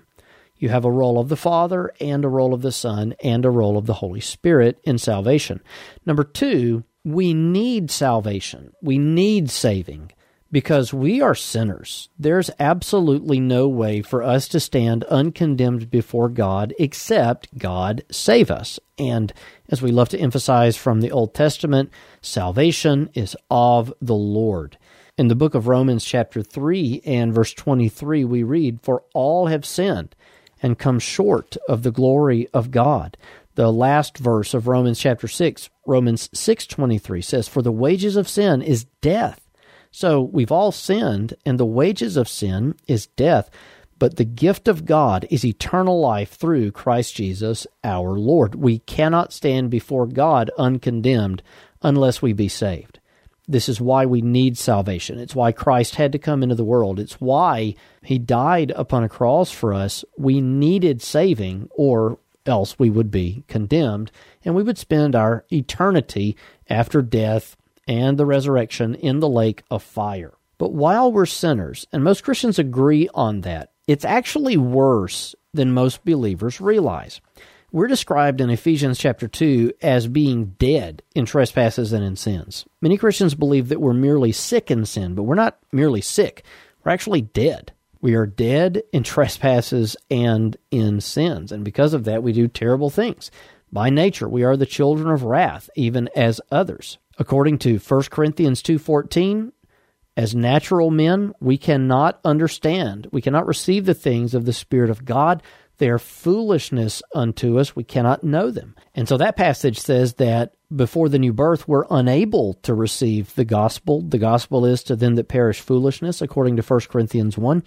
You 0.58 0.70
have 0.70 0.86
a 0.86 0.92
role 0.92 1.18
of 1.18 1.30
the 1.30 1.38
Father 1.38 1.92
and 2.00 2.26
a 2.26 2.30
role 2.30 2.54
of 2.54 2.62
the 2.62 2.72
Son 2.72 3.16
and 3.24 3.46
a 3.46 3.50
role 3.50 3.78
of 3.78 3.86
the 3.86 3.96
Holy 3.96 4.20
Spirit 4.20 4.80
in 4.84 4.98
salvation. 4.98 5.62
Number 6.06 6.24
two, 6.24 6.84
we 7.04 7.34
need 7.34 7.90
salvation. 7.90 8.74
We 8.82 9.00
need 9.00 9.50
saving 9.50 10.12
because 10.52 10.94
we 10.94 11.22
are 11.22 11.36
sinners. 11.36 12.10
There's 12.20 12.52
absolutely 12.60 13.40
no 13.40 13.68
way 13.68 14.02
for 14.02 14.22
us 14.22 14.48
to 14.50 14.60
stand 14.60 15.04
uncondemned 15.06 15.90
before 15.90 16.30
God 16.30 16.74
except 16.78 17.58
God 17.58 18.04
save 18.12 18.52
us. 18.52 18.80
And 18.98 19.34
as 19.70 19.82
we 19.82 19.92
love 19.92 20.10
to 20.10 20.20
emphasize 20.20 20.76
from 20.76 21.02
the 21.02 21.12
Old 21.12 21.34
Testament, 21.34 21.90
salvation 22.22 23.10
is 23.14 23.36
of 23.50 23.94
the 24.02 24.16
Lord. 24.16 24.78
In 25.18 25.28
the 25.28 25.36
book 25.36 25.56
of 25.56 25.68
Romans, 25.68 26.04
chapter 26.04 26.42
3 26.42 27.02
and 27.06 27.34
verse 27.34 27.54
23, 27.54 28.26
we 28.26 28.44
read, 28.44 28.82
For 28.82 29.04
all 29.14 29.48
have 29.48 29.66
sinned 29.66 30.16
and 30.62 30.80
come 30.80 31.00
short 31.00 31.58
of 31.68 31.84
the 31.84 31.92
glory 31.92 32.48
of 32.54 32.72
God. 32.72 33.18
The 33.56 33.72
last 33.72 34.18
verse 34.18 34.54
of 34.54 34.68
Romans 34.68 35.00
chapter 35.00 35.28
6, 35.28 35.70
Romans 35.86 36.30
6:23 36.34 37.22
says 37.22 37.48
for 37.48 37.62
the 37.62 37.72
wages 37.72 38.16
of 38.16 38.30
sin 38.30 38.62
is 38.62 38.86
death. 39.02 39.41
So 39.92 40.22
we've 40.22 40.52
all 40.52 40.72
sinned 40.72 41.36
and 41.46 41.60
the 41.60 41.66
wages 41.66 42.18
of 42.18 42.30
sin 42.30 42.76
is 42.88 43.08
death, 43.08 43.50
but 44.00 44.16
the 44.16 44.26
gift 44.26 44.68
of 44.68 44.86
God 44.86 45.28
is 45.30 45.46
eternal 45.46 46.00
life 46.00 46.32
through 46.32 46.72
Christ 46.72 47.16
Jesus 47.16 47.68
our 47.84 48.18
Lord. 48.18 48.56
We 48.56 48.80
cannot 48.80 49.34
stand 49.34 49.70
before 49.70 50.08
God 50.08 50.50
uncondemned 50.58 51.44
unless 51.84 52.22
we 52.22 52.34
be 52.34 52.48
saved. 52.48 53.00
This 53.48 53.68
is 53.68 53.82
why 53.82 54.06
we 54.06 54.22
need 54.22 54.58
salvation. 54.58 55.20
It's 55.20 55.36
why 55.36 55.52
Christ 55.52 55.96
had 55.96 56.14
to 56.14 56.20
come 56.20 56.42
into 56.42 56.56
the 56.56 56.64
world. 56.64 57.00
It's 57.00 57.20
why 57.20 57.76
he 58.02 58.18
died 58.18 58.72
upon 58.76 59.04
a 59.04 59.10
cross 59.10 59.52
for 59.52 59.74
us. 59.74 60.06
We 60.18 60.40
needed 60.40 61.02
saving, 61.02 61.70
or 61.72 62.18
else 62.46 62.80
we 62.80 62.90
would 62.90 63.12
be 63.12 63.44
condemned, 63.48 64.12
and 64.46 64.56
we 64.56 64.64
would 64.64 64.78
spend 64.78 65.16
our 65.16 65.44
eternity 65.52 66.38
after 66.70 67.02
death 67.02 67.58
and 67.88 68.18
the 68.18 68.26
resurrection 68.26 68.96
in 68.96 69.20
the 69.20 69.30
lake 69.30 69.64
of 69.70 69.84
fire. 69.84 70.34
But 70.58 70.74
while 70.74 71.12
we're 71.12 71.26
sinners, 71.26 71.88
and 71.92 72.04
most 72.04 72.24
Christians 72.24 72.60
agree 72.60 73.10
on 73.14 73.42
that, 73.42 73.72
it's 73.88 74.06
actually 74.06 74.58
worse 74.58 75.36
than 75.54 75.74
most 75.74 76.06
believers 76.06 76.62
realize. 76.62 77.20
We're 77.72 77.88
described 77.88 78.42
in 78.42 78.50
Ephesians 78.50 79.00
chapter 79.00 79.28
2 79.28 79.74
as 79.82 80.08
being 80.08 80.56
dead 80.60 81.04
in 81.16 81.26
trespasses 81.26 81.94
and 81.94 82.04
in 82.04 82.16
sins. 82.16 82.66
Many 82.82 82.98
Christians 82.98 83.34
believe 83.34 83.70
that 83.70 83.82
we're 83.82 83.94
merely 83.94 84.34
sick 84.34 84.70
in 84.70 84.86
sin, 84.86 85.16
but 85.16 85.24
we're 85.24 85.36
not 85.36 85.58
merely 85.72 86.02
sick. 86.02 86.44
We're 86.84 86.92
actually 86.92 87.22
dead. 87.22 87.72
We 88.02 88.16
are 88.16 88.26
dead 88.26 88.84
in 88.92 89.04
trespasses 89.04 89.96
and 90.10 90.58
in 90.70 91.00
sins, 91.02 91.52
and 91.52 91.64
because 91.64 91.94
of 91.94 92.04
that, 92.06 92.24
we 92.24 92.34
do 92.34 92.48
terrible 92.48 92.90
things. 92.90 93.32
By 93.72 93.90
nature, 93.90 94.28
we 94.28 94.44
are 94.44 94.58
the 94.58 94.66
children 94.66 95.10
of 95.10 95.24
wrath, 95.24 95.70
even 95.76 96.10
as 96.16 96.42
others. 96.52 96.98
According 97.18 97.60
to 97.60 97.78
1 97.78 98.10
Corinthians 98.10 98.62
2:14, 98.62 99.52
as 100.18 100.36
natural 100.36 100.92
men, 100.92 101.34
we 101.40 101.58
cannot 101.58 102.20
understand, 102.26 103.08
we 103.12 103.22
cannot 103.22 103.48
receive 103.48 103.86
the 103.86 103.94
things 103.94 104.34
of 104.34 104.46
the 104.46 104.54
Spirit 104.54 104.90
of 104.90 105.06
God, 105.06 105.42
they 105.78 105.90
are 105.90 105.98
foolishness 105.98 107.02
unto 107.16 107.58
us. 107.58 107.76
We 107.76 107.84
cannot 107.84 108.24
know 108.24 108.52
them. 108.52 108.76
And 108.94 109.08
so 109.08 109.18
that 109.18 109.36
passage 109.36 109.80
says 109.80 110.14
that 110.16 110.54
before 110.74 111.10
the 111.10 111.18
new 111.18 111.34
birth, 111.34 111.68
we're 111.68 111.86
unable 111.90 112.54
to 112.62 112.76
receive 112.76 113.34
the 113.34 113.46
gospel. 113.46 114.02
The 114.02 114.20
gospel 114.20 114.64
is 114.66 114.84
to 114.84 114.96
them 114.96 115.16
that 115.16 115.28
perish 115.28 115.60
foolishness, 115.60 116.22
according 116.22 116.58
to 116.58 116.62
1 116.62 116.82
Corinthians 116.82 117.36
1. 117.36 117.64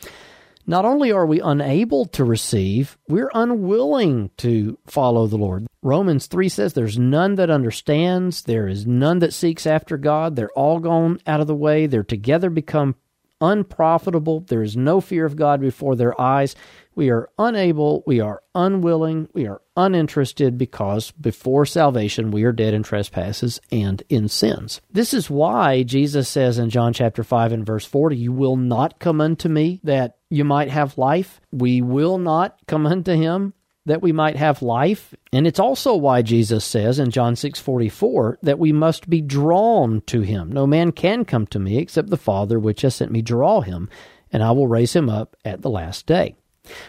Not 0.66 0.84
only 0.84 1.12
are 1.12 1.26
we 1.26 1.40
unable 1.40 2.06
to 2.06 2.24
receive, 2.24 2.96
we're 3.06 3.30
unwilling 3.34 4.30
to 4.38 4.78
follow 4.86 5.26
the 5.26 5.36
Lord. 5.36 5.66
Romans 5.82 6.26
3 6.26 6.48
says, 6.48 6.72
There's 6.72 6.98
none 6.98 7.34
that 7.34 7.50
understands, 7.50 8.42
there 8.42 8.66
is 8.66 8.86
none 8.86 9.18
that 9.18 9.34
seeks 9.34 9.66
after 9.66 9.98
God. 9.98 10.36
They're 10.36 10.50
all 10.52 10.80
gone 10.80 11.20
out 11.26 11.40
of 11.40 11.46
the 11.46 11.54
way. 11.54 11.86
They're 11.86 12.02
together 12.02 12.48
become 12.48 12.94
unprofitable. 13.40 14.40
There 14.40 14.62
is 14.62 14.76
no 14.76 15.00
fear 15.00 15.26
of 15.26 15.36
God 15.36 15.60
before 15.60 15.96
their 15.96 16.18
eyes. 16.18 16.56
We 16.94 17.10
are 17.10 17.28
unable, 17.38 18.02
we 18.06 18.20
are 18.20 18.42
unwilling, 18.54 19.28
we 19.32 19.46
are 19.46 19.60
uninterested 19.76 20.56
because 20.56 21.10
before 21.12 21.66
salvation 21.66 22.30
we 22.30 22.44
are 22.44 22.52
dead 22.52 22.74
in 22.74 22.82
trespasses 22.82 23.60
and 23.72 24.02
in 24.08 24.28
sins. 24.28 24.80
This 24.90 25.12
is 25.12 25.28
why 25.28 25.82
Jesus 25.82 26.28
says 26.28 26.58
in 26.58 26.70
John 26.70 26.92
chapter 26.92 27.24
5 27.24 27.52
and 27.52 27.66
verse 27.66 27.84
40, 27.84 28.16
You 28.16 28.32
will 28.32 28.56
not 28.56 28.98
come 28.98 29.20
unto 29.20 29.48
me 29.48 29.80
that 29.82 30.16
you 30.30 30.44
might 30.44 30.70
have 30.70 30.98
life. 30.98 31.40
We 31.52 31.82
will 31.82 32.18
not 32.18 32.58
come 32.66 32.86
unto 32.86 33.12
him 33.12 33.54
that 33.86 34.02
we 34.02 34.12
might 34.12 34.36
have 34.36 34.62
life. 34.62 35.14
And 35.32 35.46
it's 35.46 35.60
also 35.60 35.94
why 35.94 36.22
Jesus 36.22 36.64
says 36.64 36.98
in 36.98 37.10
John 37.10 37.34
6:44 37.34 38.38
that 38.42 38.58
we 38.58 38.72
must 38.72 39.10
be 39.10 39.20
drawn 39.20 40.00
to 40.06 40.22
him. 40.22 40.50
No 40.50 40.66
man 40.66 40.92
can 40.92 41.24
come 41.24 41.46
to 41.48 41.58
me 41.58 41.78
except 41.78 42.10
the 42.10 42.16
Father 42.16 42.58
which 42.58 42.82
has 42.82 42.94
sent 42.94 43.12
me 43.12 43.20
draw 43.20 43.60
him, 43.60 43.88
and 44.32 44.42
I 44.42 44.52
will 44.52 44.68
raise 44.68 44.94
him 44.94 45.10
up 45.10 45.36
at 45.44 45.62
the 45.62 45.70
last 45.70 46.06
day. 46.06 46.36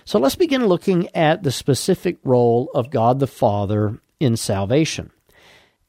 So 0.05 0.19
let's 0.19 0.35
begin 0.35 0.67
looking 0.67 1.13
at 1.15 1.43
the 1.43 1.51
specific 1.51 2.17
role 2.23 2.69
of 2.73 2.89
God 2.89 3.19
the 3.19 3.27
Father 3.27 3.99
in 4.19 4.37
salvation. 4.37 5.11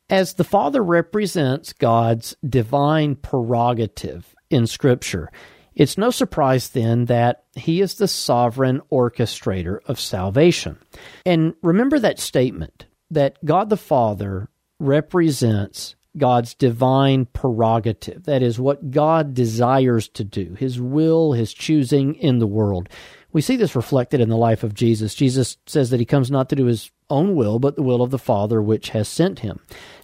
As 0.09 0.35
the 0.35 0.45
Father 0.45 0.83
represents 0.83 1.73
God's 1.73 2.37
divine 2.49 3.17
prerogative 3.17 4.35
in 4.51 4.67
Scripture, 4.67 5.31
it's 5.75 5.99
no 5.99 6.11
surprise 6.11 6.71
then 6.71 7.05
that 7.07 7.45
he 7.55 7.81
is 7.81 7.95
the 7.95 8.09
sovereign 8.09 8.81
orchestrator 8.91 9.81
of 9.87 10.01
salvation. 10.01 10.79
And 11.25 11.55
remember 11.63 11.99
that 11.99 12.19
statement 12.19 12.87
that 13.11 13.45
God 13.45 13.69
the 13.69 13.77
Father 13.77 14.49
represents 14.79 15.97
God's 16.17 16.55
divine 16.55 17.27
prerogative. 17.27 18.25
That 18.25 18.43
is 18.43 18.59
what 18.59 18.91
God 18.91 19.35
desires 19.35 20.09
to 20.11 20.25
do, 20.25 20.55
his 20.59 20.81
will, 20.81 21.33
his 21.33 21.53
choosing 21.53 22.15
in 22.15 22.39
the 22.39 22.47
world. 22.47 22.89
We 23.37 23.43
see 23.43 23.57
this 23.57 23.77
reflected 23.77 24.23
in 24.23 24.31
the 24.31 24.37
life 24.39 24.65
of 24.65 24.73
Jesus. 24.73 25.15
Jesus 25.15 25.59
says 25.67 25.91
that 25.91 26.01
he 26.01 26.07
comes 26.07 26.31
not 26.31 26.49
to 26.49 26.57
do 26.57 26.65
his 26.65 26.91
own 27.11 27.35
will, 27.35 27.59
but 27.59 27.77
the 27.77 27.83
will 27.83 28.01
of 28.01 28.11
the 28.11 28.19
Father 28.19 28.63
which 28.63 28.89
has 28.89 29.09
sent 29.09 29.41
him. 29.41 29.61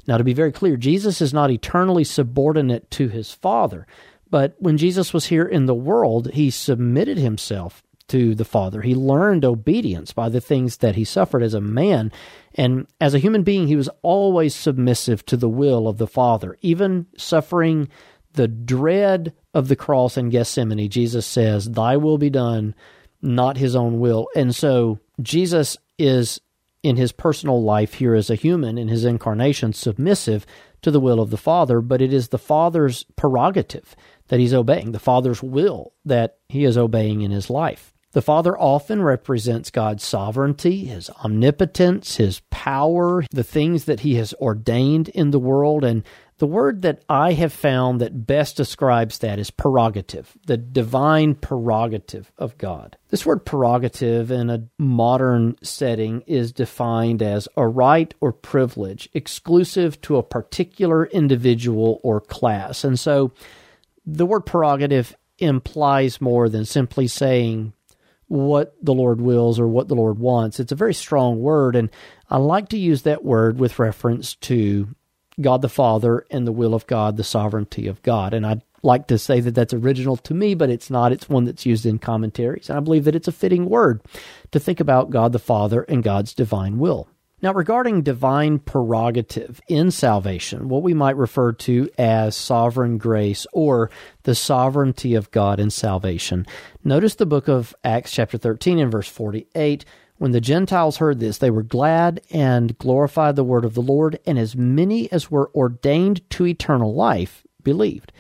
Now, 0.07 0.19
to 0.19 0.23
be 0.23 0.35
very 0.35 0.53
clear, 0.53 0.77
Jesus 0.77 1.23
is 1.23 1.33
not 1.33 1.51
eternally 1.51 2.05
subordinate 2.05 2.91
to 2.91 3.09
his 3.09 3.33
Father. 3.33 3.87
But 4.29 4.57
when 4.59 4.77
Jesus 4.77 5.15
was 5.15 5.29
here 5.29 5.47
in 5.47 5.65
the 5.65 5.75
world, 5.75 6.33
he 6.35 6.51
submitted 6.51 7.17
himself 7.17 7.83
to 8.09 8.35
the 8.35 8.45
Father. 8.45 8.83
He 8.83 8.95
learned 8.95 9.47
obedience 9.47 10.13
by 10.13 10.29
the 10.29 10.43
things 10.43 10.77
that 10.77 10.97
he 10.97 11.05
suffered 11.05 11.43
as 11.43 11.55
a 11.55 11.61
man. 11.63 12.13
And 12.55 12.87
as 13.01 13.15
a 13.15 13.19
human 13.19 13.45
being, 13.45 13.67
he 13.67 13.77
was 13.77 13.89
always 14.03 14.55
submissive 14.55 15.25
to 15.25 15.39
the 15.39 15.49
will 15.49 15.89
of 15.89 15.97
the 15.97 16.07
Father. 16.07 16.59
Even 16.61 17.07
suffering 17.17 17.89
the 18.35 18.49
dread 18.49 19.33
of 19.55 19.69
the 19.69 19.77
cross 19.77 20.19
in 20.19 20.29
Gethsemane, 20.29 20.91
Jesus 20.91 21.27
says, 21.27 21.71
Thy 21.71 21.97
will 21.97 22.19
be 22.19 22.29
done, 22.29 22.75
not 23.23 23.57
his 23.57 23.75
own 23.77 24.01
will. 24.01 24.29
And 24.37 24.55
so 24.55 24.99
Jesus 25.21 25.79
is 25.99 26.41
in 26.83 26.97
his 26.97 27.13
personal 27.13 27.63
life 27.63 27.95
here 27.95 28.15
as 28.15 28.29
a 28.29 28.35
human, 28.35 28.77
in 28.77 28.89
his 28.89 29.05
incarnation, 29.05 29.73
submissive 29.73 30.45
to 30.83 30.91
the 30.91 31.01
will 31.01 31.21
of 31.21 31.31
the 31.31 31.37
Father, 31.37 31.81
but 31.81 32.03
it 32.03 32.13
is 32.13 32.29
the 32.29 32.39
Father's 32.39 33.05
prerogative 33.17 33.95
that 34.29 34.41
he's 34.41 34.53
obeying, 34.53 34.93
the 34.93 34.99
Father's 34.99 35.43
will 35.43 35.93
that 36.05 36.39
he 36.49 36.65
is 36.65 36.77
obeying 36.77 37.23
in 37.23 37.31
his 37.31 37.49
life. 37.49 37.95
The 38.13 38.23
Father 38.23 38.59
often 38.59 39.01
represents 39.01 39.71
God's 39.71 40.05
sovereignty, 40.05 40.85
his 40.85 41.09
omnipotence, 41.25 42.17
his 42.17 42.41
power, 42.51 43.25
the 43.31 43.45
things 43.45 43.87
that 43.87 44.01
he 44.01 44.17
has 44.17 44.35
ordained 44.35 45.09
in 45.11 45.31
the 45.31 45.39
world. 45.39 45.83
And 45.83 46.03
the 46.43 46.47
word 46.49 46.83
that 46.83 47.05
I 47.09 47.35
have 47.35 47.53
found 47.53 48.01
that 48.01 48.27
best 48.27 48.57
describes 48.57 49.19
that 49.19 49.39
is 49.39 49.53
prerogative, 49.53 50.37
the 50.45 50.57
divine 50.57 51.37
prerogative 51.37 52.33
of 52.37 52.59
God. 52.59 52.97
This 53.11 53.25
word 53.25 53.47
prerogative 53.47 54.33
in 54.33 54.51
a 54.51 54.65
modern 54.77 55.57
setting 55.63 56.23
is 56.23 56.51
defined 56.51 57.23
as 57.23 57.47
a 57.57 57.69
right 57.69 58.13
or 58.21 58.33
privilege 58.33 59.09
exclusive 59.15 60.01
to 60.01 60.17
a 60.17 60.25
particular 60.25 61.07
individual 61.07 62.01
or 62.03 62.21
class. 62.21 62.83
And 62.83 62.99
so 62.99 63.31
the 64.05 64.27
word 64.27 64.41
prerogative 64.41 65.15
implies 65.39 66.21
more 66.21 66.49
than 66.49 66.65
simply 66.65 67.07
saying 67.07 67.73
what 68.27 68.75
the 68.83 68.95
Lord 68.95 69.21
wills 69.21 69.61
or 69.61 69.69
what 69.69 69.87
the 69.87 69.95
Lord 69.95 70.19
wants. 70.19 70.59
It's 70.59 70.73
a 70.73 70.75
very 70.75 70.95
strong 70.95 71.39
word, 71.39 71.77
and 71.77 71.89
I 72.29 72.39
like 72.39 72.71
to 72.71 72.79
use 72.79 73.03
that 73.03 73.25
word 73.25 73.61
with 73.61 73.79
reference 73.79 74.35
to 74.37 74.89
God 75.41 75.63
the 75.63 75.69
Father 75.69 76.27
and 76.31 76.47
the 76.47 76.53
will 76.53 76.75
of 76.75 76.87
God, 76.87 77.17
the 77.17 77.25
sovereignty 77.25 77.87
of 77.87 78.03
God. 78.03 78.35
And 78.35 78.47
I'd 78.47 78.63
like 78.83 79.07
to 79.09 79.19
say 79.19 79.41
that 79.41 79.55
that's 79.55 79.75
original 79.75 80.17
to 80.19 80.35
me, 80.35 80.55
but 80.55 80.71
it's 80.71 80.91
not. 80.91 81.13
It's 81.13 81.29
one 81.29 81.45
that's 81.45 81.67
used 81.67 81.87
in 81.87 81.99
commentaries. 81.99 82.69
And 82.69 82.77
I 82.77 82.81
believe 82.81 83.05
that 83.05 83.15
it's 83.15 83.29
a 83.29 83.33
fitting 83.33 83.69
word 83.69 84.03
to 84.51 84.61
think 84.61 84.81
about 84.81 85.11
God 85.11 85.33
the 85.33 85.39
Father 85.39 85.83
and 85.83 86.03
God's 86.03 86.35
divine 86.35 86.79
will. 86.79 87.09
Now, 87.43 87.53
regarding 87.53 88.03
divine 88.03 88.61
prerogative 88.61 89.61
in 89.67 89.91
salvation, 89.91 90.69
what 90.69 90.85
we 90.85 90.95
might 90.95 91.17
refer 91.17 91.53
to 91.53 91.91
as 91.99 92.37
sovereign 92.37 92.99
grace 92.99 93.49
or 93.53 93.91
the 94.23 94.37
sovereignty 94.37 95.17
of 95.17 95.33
God 95.33 95.59
in 95.59 95.71
salvation, 95.71 96.47
notice 96.85 97.17
the 97.17 97.27
book 97.27 97.49
of 97.49 97.75
Acts, 97.83 98.13
chapter 98.13 98.39
13, 98.39 98.79
and 98.79 98.93
verse 98.93 99.09
48. 99.09 99.85
When 100.23 100.31
the 100.31 100.41
Gentiles 100.41 100.99
heard 100.99 101.19
this, 101.19 101.39
they 101.39 101.51
were 101.51 101.65
glad 101.65 102.21
and 102.31 102.79
glorified 102.79 103.35
the 103.35 103.43
word 103.43 103.65
of 103.65 103.75
the 103.75 103.83
Lord, 103.83 104.21
and 104.25 104.39
as 104.39 104.55
many 104.55 105.11
as 105.11 105.33
were 105.33 105.51
ordained 105.53 106.31
to 106.31 106.47
eternal 106.47 106.95
life 106.95 107.43
believed. 107.65 108.13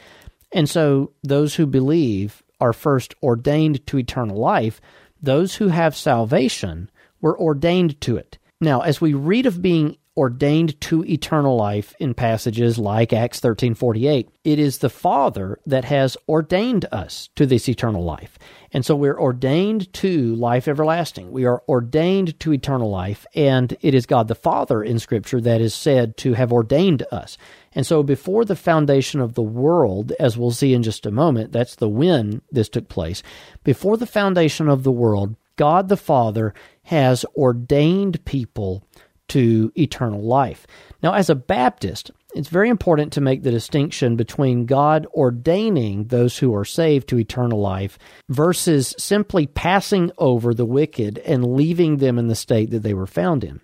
And 0.50 0.68
so 0.68 1.12
those 1.23 1.54
who 1.54 1.64
believe 1.64 2.42
are 2.61 2.73
first 2.73 3.14
ordained 3.23 3.87
to 3.87 3.99
eternal 3.99 4.37
life. 4.37 4.80
Those 5.23 5.54
who 5.54 5.68
have 5.68 5.94
salvation 5.94 6.90
were 7.21 7.38
ordained 7.38 8.00
to 8.00 8.16
it. 8.16 8.37
Now, 8.61 8.80
as 8.80 9.00
we 9.00 9.14
read 9.14 9.47
of 9.47 9.62
being 9.62 9.97
ordained 10.16 10.78
to 10.83 11.04
eternal 11.04 11.57
life 11.57 11.95
in 11.99 12.12
passages 12.12 12.78
like 12.78 13.12
Acts 13.12 13.40
13:48, 13.40 14.28
it 14.45 14.59
is 14.59 14.78
the 14.78 14.90
Father 14.90 15.59
that 15.64 15.87
has 15.87 16.16
ordained 16.28 16.85
us 16.92 17.31
to 17.35 17.47
this 17.47 17.69
eternal 17.69 18.04
life. 18.04 18.38
And 18.73 18.85
so 18.85 18.95
we're 18.95 19.19
ordained 19.19 19.92
to 19.95 20.35
life 20.35 20.69
everlasting. 20.69 21.31
We 21.31 21.45
are 21.45 21.62
ordained 21.69 22.38
to 22.40 22.52
eternal 22.52 22.90
life, 22.90 23.26
and 23.35 23.76
it 23.81 23.95
is 23.95 24.07
God 24.07 24.28
the 24.28 24.35
Father 24.35 24.83
in 24.83 24.99
scripture 24.99 25.40
that 25.40 25.61
is 25.61 25.75
said 25.75 26.16
to 26.19 26.35
have 26.35 26.52
ordained 26.52 27.04
us. 27.11 27.38
And 27.75 27.87
so 27.87 28.02
before 28.02 28.45
the 28.45 28.57
foundation 28.57 29.21
of 29.21 29.35
the 29.35 29.42
world, 29.42 30.12
as 30.21 30.37
we'll 30.37 30.50
see 30.50 30.75
in 30.75 30.83
just 30.83 31.07
a 31.07 31.11
moment, 31.11 31.52
that's 31.52 31.76
the 31.76 31.88
when 31.88 32.42
this 32.50 32.69
took 32.69 32.88
place. 32.88 33.23
Before 33.64 33.97
the 33.97 34.07
foundation 34.07 34.69
of 34.69 34.83
the 34.83 34.92
world, 34.92 35.37
God 35.57 35.88
the 35.88 35.97
Father 35.97 36.54
has 36.85 37.25
ordained 37.37 38.25
people 38.25 38.83
to 39.33 39.73
eternal 39.77 40.23
life. 40.23 40.67
Now, 41.03 41.15
as 41.15 41.31
a 41.31 41.35
Baptist, 41.35 42.11
it's 42.35 42.49
very 42.49 42.69
important 42.69 43.15
to 43.15 43.23
make 43.23 43.43
the 43.43 43.51
distinction 43.51 44.17
between 44.17 44.67
God 44.67 45.07
ordaining 45.15 46.05
those 46.05 46.37
who 46.39 46.55
are 46.55 46.67
saved 46.67 47.09
to 47.09 47.19
eternal 47.19 47.59
life 47.59 47.99
versus 48.29 48.95
simply 48.99 49.47
passing 49.47 50.11
over 50.19 50.53
the 50.53 50.67
wicked 50.67 51.19
and 51.19 51.57
leaving 51.57 51.97
them 51.97 52.19
in 52.19 52.29
the 52.29 52.35
state 52.35 52.71
that 52.71 52.83
they 52.83 52.95
were 52.95 53.07
found 53.07 53.43
in. 53.43 53.61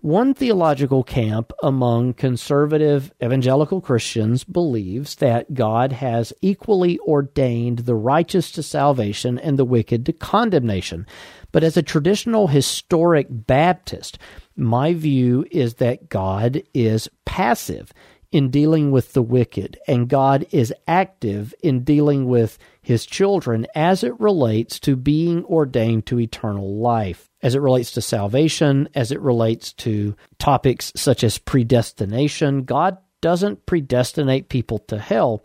One 0.00 0.32
theological 0.32 1.02
camp 1.02 1.52
among 1.60 2.14
conservative 2.14 3.12
evangelical 3.20 3.80
Christians 3.80 4.44
believes 4.44 5.16
that 5.16 5.54
God 5.54 5.90
has 5.90 6.32
equally 6.40 7.00
ordained 7.00 7.80
the 7.80 7.96
righteous 7.96 8.52
to 8.52 8.62
salvation 8.62 9.40
and 9.40 9.58
the 9.58 9.64
wicked 9.64 10.06
to 10.06 10.12
condemnation. 10.12 11.04
But 11.50 11.64
as 11.64 11.76
a 11.76 11.82
traditional 11.82 12.46
historic 12.46 13.26
Baptist, 13.28 14.18
my 14.54 14.94
view 14.94 15.44
is 15.50 15.74
that 15.74 16.08
God 16.08 16.62
is 16.72 17.08
passive 17.24 17.92
in 18.30 18.50
dealing 18.50 18.92
with 18.92 19.14
the 19.14 19.22
wicked, 19.22 19.80
and 19.88 20.08
God 20.08 20.46
is 20.52 20.72
active 20.86 21.52
in 21.60 21.82
dealing 21.82 22.26
with 22.26 22.56
his 22.82 23.04
children 23.04 23.66
as 23.74 24.04
it 24.04 24.20
relates 24.20 24.78
to 24.80 24.94
being 24.94 25.44
ordained 25.46 26.06
to 26.06 26.20
eternal 26.20 26.76
life, 26.76 27.27
as 27.42 27.54
it 27.54 27.60
relates 27.60 27.92
to 27.92 28.00
salvation, 28.00 28.88
as 28.94 29.12
it 29.12 29.20
relates 29.20 29.72
to 29.72 30.16
topics 30.38 30.92
such 30.96 31.22
as 31.22 31.38
predestination. 31.38 32.64
God 32.64 32.98
doesn't 33.20 33.66
predestinate 33.66 34.48
people 34.48 34.78
to 34.80 34.98
hell. 34.98 35.42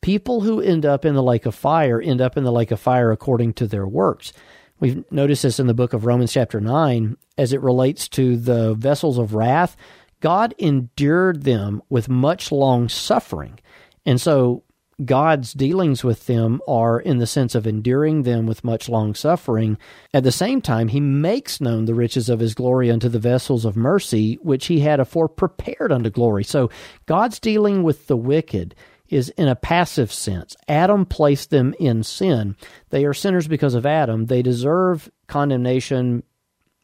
People 0.00 0.42
who 0.42 0.60
end 0.60 0.86
up 0.86 1.04
in 1.04 1.14
the 1.14 1.22
lake 1.22 1.46
of 1.46 1.54
fire 1.54 2.00
end 2.00 2.20
up 2.20 2.36
in 2.36 2.44
the 2.44 2.52
lake 2.52 2.70
of 2.70 2.80
fire 2.80 3.10
according 3.10 3.54
to 3.54 3.66
their 3.66 3.86
works. 3.86 4.32
We've 4.78 5.10
noticed 5.10 5.42
this 5.42 5.58
in 5.58 5.66
the 5.66 5.74
book 5.74 5.94
of 5.94 6.04
Romans, 6.04 6.32
chapter 6.32 6.60
9, 6.60 7.16
as 7.38 7.52
it 7.52 7.62
relates 7.62 8.08
to 8.10 8.36
the 8.36 8.74
vessels 8.74 9.18
of 9.18 9.34
wrath. 9.34 9.76
God 10.20 10.54
endured 10.58 11.44
them 11.44 11.82
with 11.88 12.08
much 12.08 12.52
long 12.52 12.88
suffering. 12.88 13.58
And 14.04 14.20
so 14.20 14.64
God's 15.04 15.52
dealings 15.52 16.02
with 16.02 16.26
them 16.26 16.62
are 16.66 16.98
in 16.98 17.18
the 17.18 17.26
sense 17.26 17.54
of 17.54 17.66
enduring 17.66 18.22
them 18.22 18.46
with 18.46 18.64
much 18.64 18.88
long 18.88 19.14
suffering. 19.14 19.76
At 20.14 20.24
the 20.24 20.32
same 20.32 20.62
time, 20.62 20.88
he 20.88 21.00
makes 21.00 21.60
known 21.60 21.84
the 21.84 21.94
riches 21.94 22.30
of 22.30 22.40
his 22.40 22.54
glory 22.54 22.90
unto 22.90 23.10
the 23.10 23.18
vessels 23.18 23.66
of 23.66 23.76
mercy, 23.76 24.38
which 24.40 24.66
he 24.66 24.80
had 24.80 24.98
afore 24.98 25.28
prepared 25.28 25.92
unto 25.92 26.08
glory. 26.08 26.44
So 26.44 26.70
God's 27.04 27.38
dealing 27.38 27.82
with 27.82 28.06
the 28.06 28.16
wicked 28.16 28.74
is 29.08 29.28
in 29.30 29.48
a 29.48 29.54
passive 29.54 30.10
sense. 30.10 30.56
Adam 30.66 31.04
placed 31.04 31.50
them 31.50 31.74
in 31.78 32.02
sin. 32.02 32.56
They 32.88 33.04
are 33.04 33.14
sinners 33.14 33.46
because 33.46 33.74
of 33.74 33.84
Adam. 33.84 34.26
They 34.26 34.40
deserve 34.40 35.10
condemnation 35.26 36.22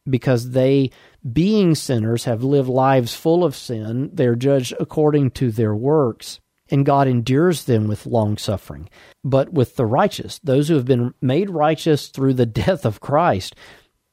because 0.09 0.51
they 0.51 0.91
being 1.33 1.75
sinners, 1.75 2.25
have 2.25 2.43
lived 2.43 2.69
lives 2.69 3.15
full 3.15 3.45
of 3.45 3.57
sin. 3.57 4.11
They're 4.13 4.35
judged 4.35 4.75
according 4.81 5.31
to 5.33 5.51
their 5.51 5.75
works, 5.75 6.41
and 6.73 6.87
God 6.87 7.07
endures 7.07 7.65
them 7.65 7.87
with 7.87 8.07
long 8.07 8.39
suffering. 8.39 8.89
But 9.23 9.53
with 9.53 9.77
the 9.77 9.85
righteous, 9.85 10.41
those 10.43 10.69
who 10.69 10.75
have 10.75 10.87
been 10.87 11.13
made 11.21 11.51
righteous 11.51 12.09
through 12.09 12.35
the 12.35 12.47
death 12.65 12.87
of 12.87 13.01
Christ, 13.01 13.55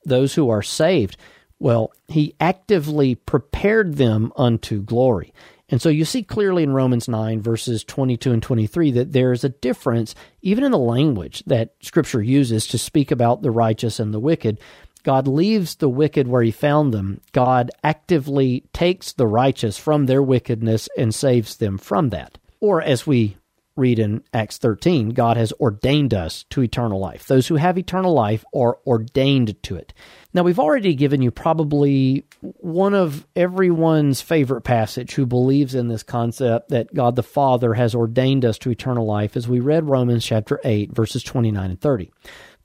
those 0.05 0.35
who 0.35 0.49
are 0.49 0.61
saved, 0.61 1.15
well, 1.57 1.91
He 2.09 2.35
actively 2.39 3.15
prepared 3.15 3.95
them 3.95 4.33
unto 4.35 4.83
glory. 4.83 5.33
And 5.69 5.81
so 5.81 5.87
you 5.87 6.03
see 6.03 6.23
clearly 6.23 6.63
in 6.63 6.73
Romans 6.73 7.07
9, 7.07 7.41
verses 7.41 7.83
22 7.83 8.31
and 8.33 8.43
23, 8.43 8.91
that 8.91 9.13
there 9.13 9.31
is 9.31 9.43
a 9.43 9.49
difference, 9.49 10.13
even 10.41 10.63
in 10.63 10.71
the 10.71 10.77
language 10.77 11.43
that 11.45 11.75
Scripture 11.81 12.21
uses 12.21 12.67
to 12.67 12.77
speak 12.77 13.11
about 13.11 13.41
the 13.41 13.51
righteous 13.51 13.99
and 13.99 14.13
the 14.13 14.19
wicked. 14.19 14.59
God 15.03 15.27
leaves 15.27 15.75
the 15.75 15.87
wicked 15.87 16.27
where 16.27 16.41
he 16.41 16.51
found 16.51 16.93
them. 16.93 17.21
God 17.31 17.71
actively 17.83 18.65
takes 18.73 19.13
the 19.13 19.27
righteous 19.27 19.77
from 19.77 20.07
their 20.07 20.21
wickedness 20.21 20.89
and 20.97 21.15
saves 21.15 21.55
them 21.55 21.77
from 21.77 22.09
that. 22.09 22.38
Or 22.61 22.81
as 22.81 23.07
we 23.07 23.37
read 23.79 23.97
in 23.97 24.23
Acts 24.33 24.57
13, 24.57 25.09
God 25.09 25.37
has 25.37 25.53
ordained 25.53 26.13
us 26.13 26.43
to 26.49 26.61
eternal 26.61 26.99
life. 26.99 27.25
Those 27.25 27.47
who 27.47 27.55
have 27.55 27.77
eternal 27.77 28.13
life 28.13 28.43
are 28.53 28.77
ordained 28.85 29.61
to 29.63 29.75
it. 29.75 29.93
Now, 30.33 30.43
we've 30.43 30.59
already 30.59 30.93
given 30.93 31.21
you 31.21 31.31
probably 31.31 32.25
one 32.41 32.93
of 32.93 33.25
everyone's 33.35 34.21
favorite 34.21 34.61
passage 34.61 35.13
who 35.13 35.25
believes 35.25 35.73
in 35.73 35.87
this 35.87 36.03
concept 36.03 36.69
that 36.69 36.93
God 36.93 37.15
the 37.15 37.23
Father 37.23 37.73
has 37.73 37.95
ordained 37.95 38.45
us 38.45 38.57
to 38.59 38.69
eternal 38.69 39.05
life 39.05 39.35
as 39.35 39.47
we 39.47 39.59
read 39.59 39.89
Romans 39.89 40.25
chapter 40.25 40.59
8, 40.63 40.91
verses 40.91 41.23
29 41.23 41.71
and 41.71 41.81
30. 41.81 42.11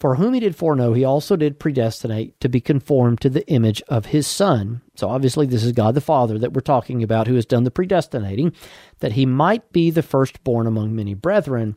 For 0.00 0.16
whom 0.16 0.34
he 0.34 0.40
did 0.40 0.56
foreknow, 0.56 0.92
he 0.92 1.04
also 1.04 1.36
did 1.36 1.58
predestinate 1.58 2.38
to 2.40 2.48
be 2.48 2.60
conformed 2.60 3.20
to 3.20 3.30
the 3.30 3.46
image 3.48 3.82
of 3.88 4.06
his 4.06 4.26
Son. 4.26 4.82
So 4.96 5.08
obviously, 5.08 5.46
this 5.46 5.64
is 5.64 5.72
God 5.72 5.94
the 5.94 6.00
Father 6.00 6.38
that 6.38 6.52
we're 6.52 6.60
talking 6.60 7.02
about 7.02 7.26
who 7.26 7.36
has 7.36 7.46
done 7.46 7.64
the 7.64 7.70
predestinating, 7.70 8.52
that 8.98 9.12
he 9.12 9.24
might 9.24 9.72
be 9.72 9.90
the 9.90 10.02
firstborn 10.02 10.66
among 10.66 10.94
many 10.94 11.14
brethren. 11.14 11.76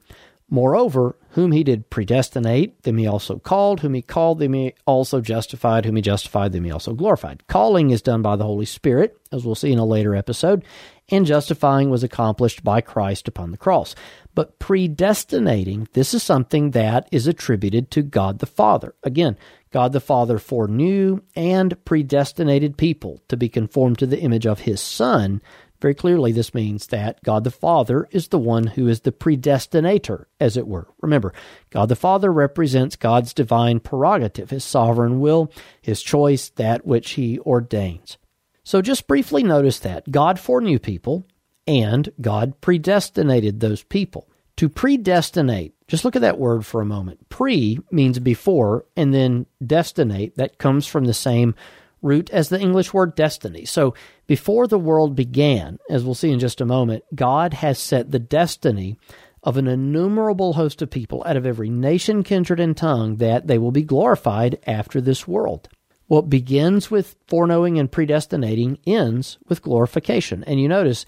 Moreover, 0.49 1.15
whom 1.38 1.52
he 1.52 1.63
did 1.63 1.88
predestinate, 1.91 2.82
them 2.82 2.97
he 2.97 3.06
also 3.06 3.38
called. 3.38 3.82
Whom 3.82 3.93
he 3.93 4.02
called, 4.02 4.39
them 4.39 4.54
he 4.54 4.73
also 4.88 5.21
justified. 5.21 5.86
Whom 5.86 5.95
he 5.95 6.02
justified, 6.02 6.52
them 6.52 6.63
he 6.63 6.71
also 6.71 6.93
glorified. 6.93 7.45
Calling 7.45 7.91
is 7.91 8.02
done 8.02 8.23
by 8.23 8.36
the 8.36 8.43
Holy 8.43 8.65
Spirit, 8.65 9.15
as 9.32 9.45
we'll 9.45 9.54
see 9.54 9.71
in 9.71 9.78
a 9.78 9.86
later 9.86 10.15
episode, 10.15 10.65
and 11.12 11.28
justifying 11.28 11.91
was 11.91 12.04
accomplished 12.04 12.63
by 12.63 12.82
Christ 12.82 13.28
upon 13.28 13.52
the 13.52 13.58
cross. 13.58 13.93
But 14.34 14.58
predestinating, 14.58 15.88
this 15.93 16.15
is 16.15 16.23
something 16.23 16.71
that 16.71 17.08
is 17.12 17.28
attributed 17.28 17.91
to 17.91 18.02
God 18.02 18.39
the 18.39 18.47
Father. 18.47 18.95
Again, 19.04 19.38
God 19.69 19.93
the 19.93 20.00
Father 20.00 20.39
foreknew 20.39 21.21
and 21.36 21.86
predestinated 21.86 22.78
people 22.78 23.21
to 23.28 23.38
be 23.38 23.47
conformed 23.47 24.00
to 24.00 24.08
the 24.08 24.19
image 24.19 24.47
of 24.47 24.62
his 24.62 24.82
Son. 24.82 25.43
Very 25.79 25.93
clearly, 25.93 26.31
this 26.31 26.53
means 26.53 26.87
that 26.87 27.21
God 27.23 27.43
the 27.43 27.51
Father 27.51 28.07
is 28.11 28.29
the 28.29 28.39
one 28.39 28.67
who 28.67 28.87
is 28.87 29.01
the 29.01 29.11
predestinator, 29.11 30.25
as 30.39 30.57
it 30.57 30.67
were. 30.67 30.87
Remember, 31.01 31.33
God 31.69 31.89
the 31.89 31.95
Father 31.95 32.33
represents 32.33 32.95
God's 32.95 33.33
divine 33.33 33.79
prerogative, 33.79 34.49
his 34.49 34.63
sovereign 34.63 35.19
will, 35.19 35.51
his 35.81 36.01
choice, 36.01 36.49
that 36.49 36.85
which 36.85 37.11
he 37.11 37.39
ordains. 37.39 38.17
So 38.63 38.81
just 38.81 39.07
briefly 39.07 39.43
notice 39.43 39.79
that 39.79 40.11
God 40.11 40.39
foreknew 40.39 40.79
people, 40.79 41.25
and 41.67 42.09
God 42.19 42.59
predestinated 42.59 43.59
those 43.59 43.83
people. 43.83 44.27
To 44.57 44.69
predestinate, 44.69 45.75
just 45.87 46.03
look 46.03 46.15
at 46.15 46.23
that 46.23 46.39
word 46.39 46.65
for 46.65 46.81
a 46.81 46.85
moment. 46.85 47.29
Pre 47.29 47.79
means 47.91 48.17
before, 48.17 48.85
and 48.95 49.13
then 49.13 49.45
destinate, 49.65 50.35
that 50.37 50.57
comes 50.57 50.87
from 50.87 51.05
the 51.05 51.13
same 51.13 51.53
root 52.01 52.29
as 52.29 52.49
the 52.49 52.60
English 52.60 52.93
word 52.93 53.15
destiny. 53.15 53.65
So 53.65 53.93
before 54.27 54.67
the 54.67 54.79
world 54.79 55.15
began, 55.15 55.79
as 55.89 56.03
we'll 56.03 56.15
see 56.15 56.31
in 56.31 56.39
just 56.39 56.62
a 56.62 56.65
moment, 56.65 57.03
God 57.15 57.53
has 57.55 57.79
set 57.79 58.12
the 58.12 58.19
destiny 58.19 58.97
of 59.43 59.57
an 59.57 59.67
innumerable 59.67 60.53
host 60.53 60.81
of 60.81 60.89
people 60.89 61.23
out 61.25 61.38
of 61.38 61.45
every 61.45 61.69
nation, 61.69 62.23
kindred, 62.23 62.60
and 62.60 62.75
tongue 62.75 63.17
that 63.17 63.47
they 63.47 63.57
will 63.57 63.71
be 63.71 63.83
glorified 63.83 64.60
after 64.67 64.99
this 64.99 65.27
world. 65.27 65.69
What 66.07 66.29
begins 66.29 66.89
with 66.89 67.15
foreknowing 67.27 67.79
and 67.79 67.91
predestinating 67.91 68.79
ends 68.86 69.38
with 69.47 69.62
glorification. 69.62 70.43
And 70.43 70.60
you 70.60 70.67
notice 70.67 71.05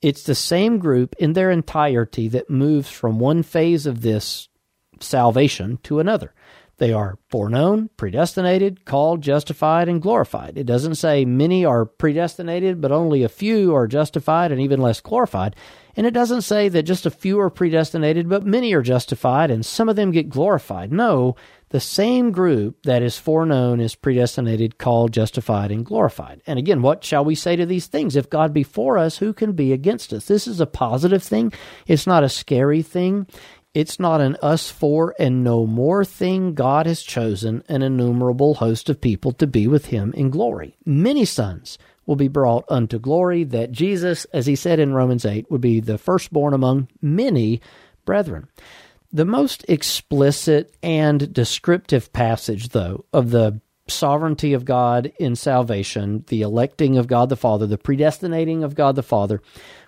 it's 0.00 0.22
the 0.22 0.34
same 0.34 0.78
group 0.78 1.14
in 1.18 1.32
their 1.32 1.50
entirety 1.50 2.28
that 2.28 2.50
moves 2.50 2.90
from 2.90 3.18
one 3.18 3.42
phase 3.42 3.86
of 3.86 4.00
this 4.00 4.48
salvation 5.00 5.78
to 5.84 6.00
another. 6.00 6.32
They 6.78 6.92
are 6.92 7.18
foreknown, 7.28 7.90
predestinated, 7.96 8.84
called, 8.84 9.20
justified, 9.20 9.88
and 9.88 10.00
glorified. 10.00 10.56
It 10.56 10.64
doesn't 10.64 10.94
say 10.94 11.24
many 11.24 11.64
are 11.64 11.84
predestinated, 11.84 12.80
but 12.80 12.92
only 12.92 13.24
a 13.24 13.28
few 13.28 13.74
are 13.74 13.88
justified 13.88 14.52
and 14.52 14.60
even 14.60 14.80
less 14.80 15.00
glorified. 15.00 15.56
And 15.96 16.06
it 16.06 16.14
doesn't 16.14 16.42
say 16.42 16.68
that 16.68 16.84
just 16.84 17.06
a 17.06 17.10
few 17.10 17.40
are 17.40 17.50
predestinated, 17.50 18.28
but 18.28 18.46
many 18.46 18.72
are 18.72 18.82
justified 18.82 19.50
and 19.50 19.66
some 19.66 19.88
of 19.88 19.96
them 19.96 20.12
get 20.12 20.28
glorified. 20.28 20.92
No, 20.92 21.34
the 21.70 21.80
same 21.80 22.30
group 22.30 22.84
that 22.84 23.02
is 23.02 23.18
foreknown 23.18 23.80
is 23.80 23.96
predestinated, 23.96 24.78
called, 24.78 25.12
justified, 25.12 25.70
and 25.72 25.84
glorified. 25.84 26.40
And 26.46 26.58
again, 26.58 26.82
what 26.82 27.02
shall 27.02 27.24
we 27.24 27.34
say 27.34 27.56
to 27.56 27.66
these 27.66 27.88
things? 27.88 28.14
If 28.14 28.30
God 28.30 28.54
be 28.54 28.62
for 28.62 28.96
us, 28.96 29.18
who 29.18 29.32
can 29.32 29.52
be 29.52 29.72
against 29.72 30.12
us? 30.12 30.26
This 30.26 30.46
is 30.46 30.60
a 30.60 30.66
positive 30.66 31.22
thing. 31.22 31.52
It's 31.86 32.06
not 32.06 32.24
a 32.24 32.28
scary 32.28 32.80
thing. 32.80 33.26
It's 33.78 34.00
not 34.00 34.20
an 34.20 34.36
us 34.42 34.68
for 34.68 35.14
and 35.20 35.44
no 35.44 35.64
more 35.64 36.04
thing. 36.04 36.54
God 36.54 36.86
has 36.86 37.00
chosen 37.00 37.62
an 37.68 37.80
innumerable 37.80 38.54
host 38.54 38.90
of 38.90 39.00
people 39.00 39.30
to 39.34 39.46
be 39.46 39.68
with 39.68 39.86
him 39.86 40.12
in 40.14 40.30
glory. 40.30 40.76
Many 40.84 41.24
sons 41.24 41.78
will 42.04 42.16
be 42.16 42.26
brought 42.26 42.64
unto 42.68 42.98
glory, 42.98 43.44
that 43.44 43.70
Jesus, 43.70 44.24
as 44.32 44.46
he 44.46 44.56
said 44.56 44.80
in 44.80 44.94
Romans 44.94 45.24
8, 45.24 45.48
would 45.48 45.60
be 45.60 45.78
the 45.78 45.96
firstborn 45.96 46.54
among 46.54 46.88
many 47.00 47.60
brethren. 48.04 48.48
The 49.12 49.24
most 49.24 49.64
explicit 49.68 50.74
and 50.82 51.32
descriptive 51.32 52.12
passage, 52.12 52.70
though, 52.70 53.04
of 53.12 53.30
the 53.30 53.60
sovereignty 53.86 54.54
of 54.54 54.64
God 54.64 55.12
in 55.20 55.36
salvation, 55.36 56.24
the 56.26 56.42
electing 56.42 56.98
of 56.98 57.06
God 57.06 57.28
the 57.28 57.36
Father, 57.36 57.68
the 57.68 57.78
predestinating 57.78 58.64
of 58.64 58.74
God 58.74 58.96
the 58.96 59.04
Father, 59.04 59.40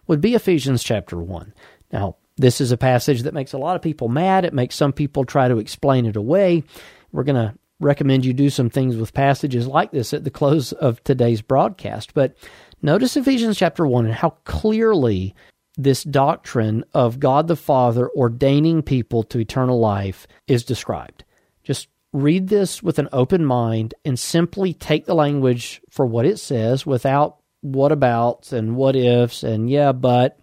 would 0.07 0.21
be 0.21 0.37
Ephesians 0.37 0.85
chapter 0.85 1.19
1. 1.19 1.53
Now, 1.93 2.19
this 2.41 2.61
is 2.61 2.73
a 2.73 2.77
passage 2.77 3.23
that 3.23 3.35
makes 3.35 3.53
a 3.53 3.59
lot 3.59 3.77
of 3.77 3.83
people 3.83 4.09
mad. 4.09 4.45
It 4.45 4.55
makes 4.55 4.75
some 4.75 4.93
people 4.93 5.25
try 5.25 5.49
to 5.49 5.59
explain 5.59 6.07
it 6.07 6.17
away. 6.17 6.65
We're 7.13 7.25
going 7.25 7.37
to 7.37 7.55
recommend 7.81 8.25
you 8.25 8.33
do 8.33 8.49
some 8.51 8.71
things 8.71 8.97
with 8.97 9.13
passages 9.13 9.67
like 9.67 9.91
this 9.91 10.15
at 10.15 10.25
the 10.25 10.31
close 10.31 10.73
of 10.73 11.03
today's 11.05 11.43
broadcast. 11.43 12.15
But 12.15 12.37
notice 12.81 13.17
Ephesians 13.17 13.59
chapter 13.59 13.87
1 13.87 14.07
and 14.07 14.15
how 14.15 14.31
clearly 14.45 15.35
this 15.77 16.03
doctrine 16.03 16.85
of 16.95 17.21
God 17.21 17.47
the 17.47 17.57
Father 17.57 18.09
ordaining 18.17 18.83
people 18.83 19.23
to 19.25 19.39
eternal 19.39 19.79
life 19.79 20.27
is 20.47 20.65
described. 20.65 21.25
Just 21.63 21.89
read 22.13 22.49
this 22.49 22.83
with 22.83 22.99
an 22.99 23.09
open 23.13 23.45
mind 23.45 23.95
and 24.05 24.19
simply 24.19 24.73
take 24.73 25.05
the 25.05 25.15
language 25.15 25.81
for 25.91 26.07
what 26.07 26.27
it 26.27 26.39
says 26.39 26.87
without 26.87 27.37
what 27.61 27.93
abouts 27.93 28.53
and 28.53 28.77
what 28.77 28.97
ifs 28.97 29.43
and 29.43 29.69
yeah, 29.69 29.93
but. 29.93 30.39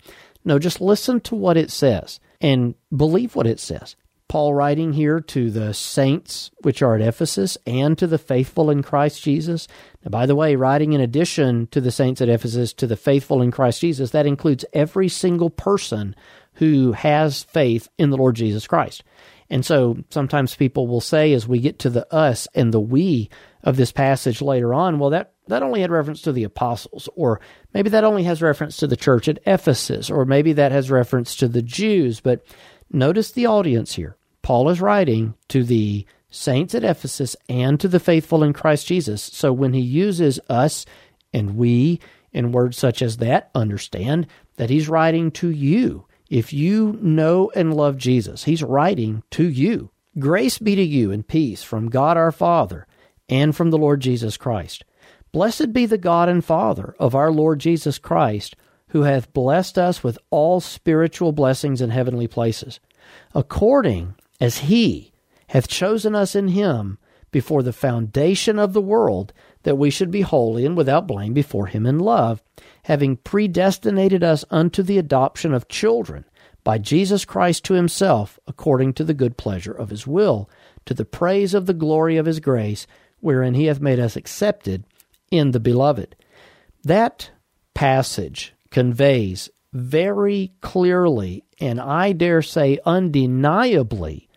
No, 0.47 0.59
just 0.59 0.79
listen 0.79 1.19
to 1.21 1.35
what 1.35 1.57
it 1.57 1.69
says 1.69 2.21
and 2.39 2.73
believe 2.95 3.35
what 3.35 3.45
it 3.45 3.59
says. 3.59 3.97
Paul 4.29 4.53
writing 4.53 4.93
here 4.93 5.19
to 5.19 5.51
the 5.51 5.73
saints 5.73 6.51
which 6.61 6.81
are 6.81 6.95
at 6.95 7.01
Ephesus 7.01 7.57
and 7.67 7.97
to 7.97 8.07
the 8.07 8.17
faithful 8.17 8.69
in 8.69 8.81
Christ 8.81 9.21
Jesus. 9.21 9.67
Now, 10.05 10.09
by 10.09 10.25
the 10.25 10.37
way, 10.37 10.55
writing 10.55 10.93
in 10.93 11.01
addition 11.01 11.67
to 11.67 11.81
the 11.81 11.91
saints 11.91 12.21
at 12.21 12.29
Ephesus 12.29 12.71
to 12.75 12.87
the 12.87 12.95
faithful 12.95 13.41
in 13.41 13.51
Christ 13.51 13.81
Jesus, 13.81 14.11
that 14.11 14.25
includes 14.25 14.63
every 14.71 15.09
single 15.09 15.49
person 15.49 16.15
who 16.53 16.93
has 16.93 17.43
faith 17.43 17.89
in 17.97 18.09
the 18.09 18.17
Lord 18.17 18.35
Jesus 18.35 18.67
Christ. 18.67 19.03
And 19.49 19.65
so 19.65 19.97
sometimes 20.09 20.55
people 20.55 20.87
will 20.87 21.01
say, 21.01 21.33
as 21.33 21.45
we 21.45 21.59
get 21.59 21.79
to 21.79 21.89
the 21.89 22.13
us 22.13 22.47
and 22.55 22.73
the 22.73 22.79
we 22.79 23.29
of 23.67 23.75
this 23.75 23.91
passage 23.91 24.41
later 24.41 24.73
on, 24.73 24.97
well, 24.97 25.09
that, 25.09 25.33
that 25.47 25.61
only 25.61 25.81
had 25.81 25.91
reference 25.91 26.21
to 26.21 26.31
the 26.31 26.45
apostles, 26.45 27.09
or 27.15 27.41
maybe 27.73 27.89
that 27.89 28.03
only 28.03 28.23
has 28.23 28.41
reference 28.41 28.77
to 28.77 28.87
the 28.87 28.95
church 28.95 29.27
at 29.27 29.39
Ephesus, 29.45 30.09
or 30.09 30.25
maybe 30.25 30.53
that 30.53 30.71
has 30.71 30.89
reference 30.89 31.35
to 31.35 31.47
the 31.47 31.61
Jews. 31.61 32.19
But 32.19 32.45
notice 32.91 33.31
the 33.31 33.45
audience 33.45 33.95
here. 33.95 34.15
Paul 34.41 34.69
is 34.69 34.81
writing 34.81 35.35
to 35.49 35.63
the 35.63 36.05
saints 36.29 36.73
at 36.73 36.85
Ephesus 36.85 37.35
and 37.49 37.79
to 37.79 37.89
the 37.89 37.99
faithful 37.99 38.41
in 38.41 38.53
Christ 38.53 38.87
Jesus. 38.87 39.21
So 39.21 39.51
when 39.51 39.73
he 39.73 39.81
uses 39.81 40.39
us 40.49 40.85
and 41.33 41.57
we 41.57 41.99
in 42.31 42.53
words 42.53 42.77
such 42.77 43.01
as 43.01 43.17
that, 43.17 43.51
understand 43.53 44.27
that 44.55 44.69
he's 44.69 44.87
writing 44.87 45.31
to 45.31 45.49
you 45.49 46.07
if 46.29 46.51
you 46.51 46.97
know 47.01 47.51
and 47.55 47.73
love 47.73 47.97
Jesus, 47.97 48.43
He's 48.43 48.63
writing 48.63 49.23
to 49.31 49.47
you. 49.47 49.91
Grace 50.19 50.57
be 50.57 50.75
to 50.75 50.83
you 50.83 51.11
and 51.11 51.27
peace 51.27 51.63
from 51.63 51.89
God 51.89 52.17
our 52.17 52.31
Father 52.31 52.87
and 53.29 53.55
from 53.55 53.71
the 53.71 53.77
Lord 53.77 54.01
Jesus 54.01 54.37
Christ. 54.37 54.83
Blessed 55.31 55.73
be 55.73 55.85
the 55.85 55.97
God 55.97 56.29
and 56.29 56.43
Father 56.43 56.95
of 56.99 57.15
our 57.15 57.31
Lord 57.31 57.59
Jesus 57.59 57.97
Christ, 57.97 58.55
who 58.89 59.03
hath 59.03 59.33
blessed 59.33 59.77
us 59.77 60.03
with 60.03 60.17
all 60.29 60.59
spiritual 60.59 61.31
blessings 61.31 61.81
in 61.81 61.89
heavenly 61.89 62.27
places, 62.27 62.79
according 63.35 64.15
as 64.39 64.59
He 64.59 65.11
hath 65.47 65.67
chosen 65.67 66.15
us 66.15 66.35
in 66.35 66.49
Him 66.49 66.97
before 67.31 67.61
the 67.61 67.73
foundation 67.73 68.57
of 68.57 68.73
the 68.73 68.81
world, 68.81 69.33
that 69.63 69.77
we 69.77 69.89
should 69.89 70.11
be 70.11 70.21
holy 70.21 70.65
and 70.65 70.77
without 70.77 71.07
blame 71.07 71.33
before 71.33 71.67
Him 71.67 71.85
in 71.85 71.99
love 71.99 72.41
having 72.87 73.17
predestinated 73.17 74.23
us 74.23 74.45
unto 74.49 74.81
the 74.81 74.97
adoption 74.97 75.53
of 75.53 75.67
children 75.67 76.23
by 76.63 76.77
Jesus 76.77 77.25
Christ 77.25 77.65
to 77.65 77.73
himself, 77.73 78.39
according 78.47 78.93
to 78.93 79.03
the 79.03 79.13
good 79.13 79.35
pleasure 79.35 79.73
of 79.73 79.89
his 79.89 80.07
will, 80.07 80.49
to 80.85 80.93
the 80.93 81.03
praise 81.03 81.53
of 81.53 81.65
the 81.65 81.73
glory 81.73 82.15
of 82.15 82.25
his 82.25 82.39
grace, 82.39 82.87
wherein 83.19 83.53
he 83.53 83.65
hath 83.65 83.79
made 83.79 83.99
us 83.99 84.15
accepted 84.15 84.83
in 85.31 85.51
the 85.51 85.59
beloved. 85.59 86.15
That 86.83 87.31
passage 87.73 88.53
conveys 88.71 89.49
very 89.73 90.53
clearly, 90.61 91.43
and 91.59 91.79
I 91.79 92.13
dare 92.13 92.41
say 92.41 92.79
undeniably, 92.85 94.29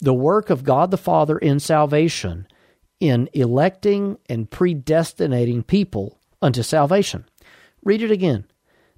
the 0.00 0.14
work 0.14 0.50
of 0.50 0.64
God 0.64 0.90
the 0.90 0.98
Father 0.98 1.38
in 1.38 1.60
salvation 1.60 2.46
in 3.00 3.28
electing 3.32 4.18
and 4.28 4.50
predestinating 4.50 5.62
people 5.62 6.18
unto 6.40 6.62
salvation. 6.62 7.24
Read 7.84 8.02
it 8.02 8.10
again. 8.10 8.44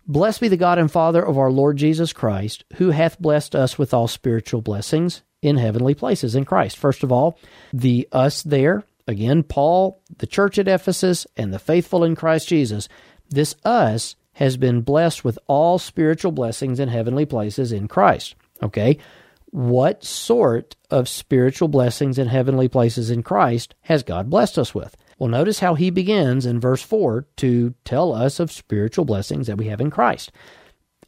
Blessed 0.07 0.41
be 0.41 0.49
the 0.49 0.57
God 0.57 0.79
and 0.79 0.91
Father 0.91 1.25
of 1.25 1.37
our 1.37 1.51
Lord 1.51 1.77
Jesus 1.77 2.13
Christ, 2.13 2.65
who 2.77 2.91
hath 2.91 3.21
blessed 3.21 3.55
us 3.55 3.79
with 3.79 3.93
all 3.93 4.09
spiritual 4.09 4.63
blessings 4.63 5.23
in 5.43 5.57
heavenly 5.57 5.95
places 5.95 6.35
in 6.35 6.45
Christ. 6.45 6.79
First 6.79 7.03
of 7.03 7.13
all, 7.13 7.39
the 7.73 8.09
us 8.11 8.43
there, 8.43 8.85
again, 9.09 9.43
Paul, 9.43 10.01
the 10.19 10.27
church 10.27 10.59
at 10.59 10.69
Ephesus, 10.69 11.27
and 11.37 11.53
the 11.53 11.59
faithful 11.59 12.05
in 12.05 12.15
Christ 12.15 12.47
Jesus. 12.47 12.89
This 13.29 13.57
us 13.65 14.15
has 14.35 14.57
been 14.57 14.83
blessed 14.83 15.25
with 15.25 15.39
all 15.49 15.79
spiritual 15.79 16.31
blessings 16.31 16.79
in 16.79 16.89
heavenly 16.89 17.27
places 17.27 17.73
in 17.73 17.89
Christ. 17.89 18.37
Okay? 18.63 18.99
What 19.47 20.05
sort 20.05 20.77
of 20.91 21.09
spiritual 21.09 21.69
blessings 21.69 22.19
in 22.19 22.29
heavenly 22.29 22.69
places 22.69 23.11
in 23.11 23.23
Christ 23.23 23.75
has 23.81 24.03
God 24.05 24.31
blessed 24.31 24.59
us 24.59 24.75
with? 24.75 24.97
Well, 25.19 25.31
notice 25.31 25.59
how 25.59 25.75
he 25.75 25.91
begins 25.91 26.47
in 26.47 26.61
verse 26.61 26.83
4 26.83 27.27
to 27.39 27.75
tell 27.85 28.13
us 28.13 28.39
of 28.39 28.53
spiritual 28.53 29.05
blessings 29.05 29.49
that 29.49 29.59
we 29.59 29.67
have 29.67 29.81
in 29.81 29.91
Christ. 29.91 30.31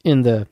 In 0.03 0.23
the 0.23 0.47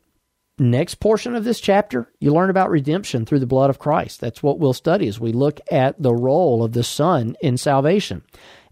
next 0.59 0.95
portion 0.95 1.35
of 1.35 1.43
this 1.43 1.59
chapter, 1.59 2.11
you 2.19 2.33
learn 2.33 2.49
about 2.49 2.69
redemption 2.69 3.25
through 3.25 3.39
the 3.39 3.47
blood 3.47 3.69
of 3.69 3.79
Christ. 3.79 4.19
That's 4.19 4.43
what 4.43 4.59
we'll 4.59 4.73
study 4.73 5.07
as 5.07 5.19
we 5.19 5.31
look 5.31 5.59
at 5.71 6.01
the 6.01 6.13
role 6.13 6.63
of 6.63 6.73
the 6.73 6.83
Son 6.83 7.35
in 7.41 7.57
salvation. 7.57 8.23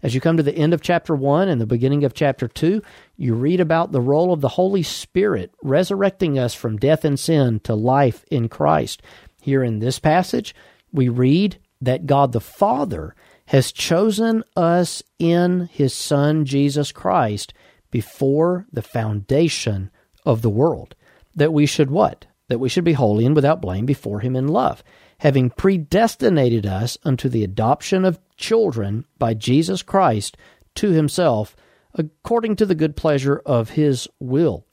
As 0.02 0.14
you 0.14 0.20
come 0.20 0.36
to 0.36 0.42
the 0.42 0.54
end 0.54 0.74
of 0.74 0.80
chapter 0.80 1.14
1 1.14 1.48
and 1.48 1.60
the 1.60 1.66
beginning 1.66 2.04
of 2.04 2.14
chapter 2.14 2.46
2, 2.46 2.82
you 3.16 3.34
read 3.34 3.60
about 3.60 3.90
the 3.90 4.00
role 4.00 4.32
of 4.32 4.40
the 4.40 4.48
Holy 4.48 4.82
Spirit 4.82 5.52
resurrecting 5.62 6.38
us 6.38 6.54
from 6.54 6.76
death 6.76 7.04
and 7.04 7.18
sin 7.18 7.60
to 7.60 7.74
life 7.74 8.24
in 8.30 8.48
Christ. 8.48 9.02
Here 9.40 9.64
in 9.64 9.80
this 9.80 9.98
passage, 9.98 10.54
we 10.92 11.08
read 11.08 11.58
that 11.80 12.06
God 12.06 12.32
the 12.32 12.40
Father 12.40 13.14
has 13.46 13.72
chosen 13.72 14.44
us 14.56 15.02
in 15.18 15.68
his 15.72 15.94
Son, 15.94 16.44
Jesus 16.44 16.92
Christ, 16.92 17.54
before 17.90 18.66
the 18.72 18.82
foundation 18.82 19.90
of 20.24 20.42
the 20.42 20.50
world. 20.50 20.94
That 21.38 21.52
we 21.52 21.66
should 21.66 21.88
what? 21.88 22.26
That 22.48 22.58
we 22.58 22.68
should 22.68 22.82
be 22.82 22.94
holy 22.94 23.24
and 23.24 23.36
without 23.36 23.60
blame 23.60 23.86
before 23.86 24.18
him 24.18 24.34
in 24.34 24.48
love, 24.48 24.82
having 25.20 25.50
predestinated 25.50 26.66
us 26.66 26.98
unto 27.04 27.28
the 27.28 27.44
adoption 27.44 28.04
of 28.04 28.18
children 28.36 29.04
by 29.20 29.34
Jesus 29.34 29.82
Christ 29.82 30.36
to 30.74 30.90
himself, 30.90 31.54
according 31.94 32.56
to 32.56 32.66
the 32.66 32.74
good 32.74 32.96
pleasure 32.96 33.40
of 33.46 33.70
his 33.70 34.08
will. 34.18 34.66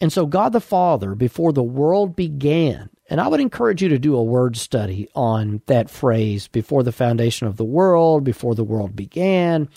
And 0.00 0.12
so 0.12 0.26
God 0.26 0.52
the 0.52 0.60
Father, 0.60 1.14
before 1.14 1.52
the 1.52 1.62
world 1.62 2.16
began, 2.16 2.90
and 3.08 3.20
I 3.20 3.28
would 3.28 3.40
encourage 3.40 3.80
you 3.80 3.88
to 3.90 3.98
do 4.00 4.16
a 4.16 4.22
word 4.22 4.56
study 4.56 5.08
on 5.14 5.62
that 5.66 5.88
phrase 5.88 6.48
before 6.48 6.82
the 6.82 6.90
foundation 6.90 7.46
of 7.46 7.56
the 7.56 7.64
world, 7.64 8.24
before 8.24 8.56
the 8.56 8.64
world 8.64 8.96
began, 8.96 9.68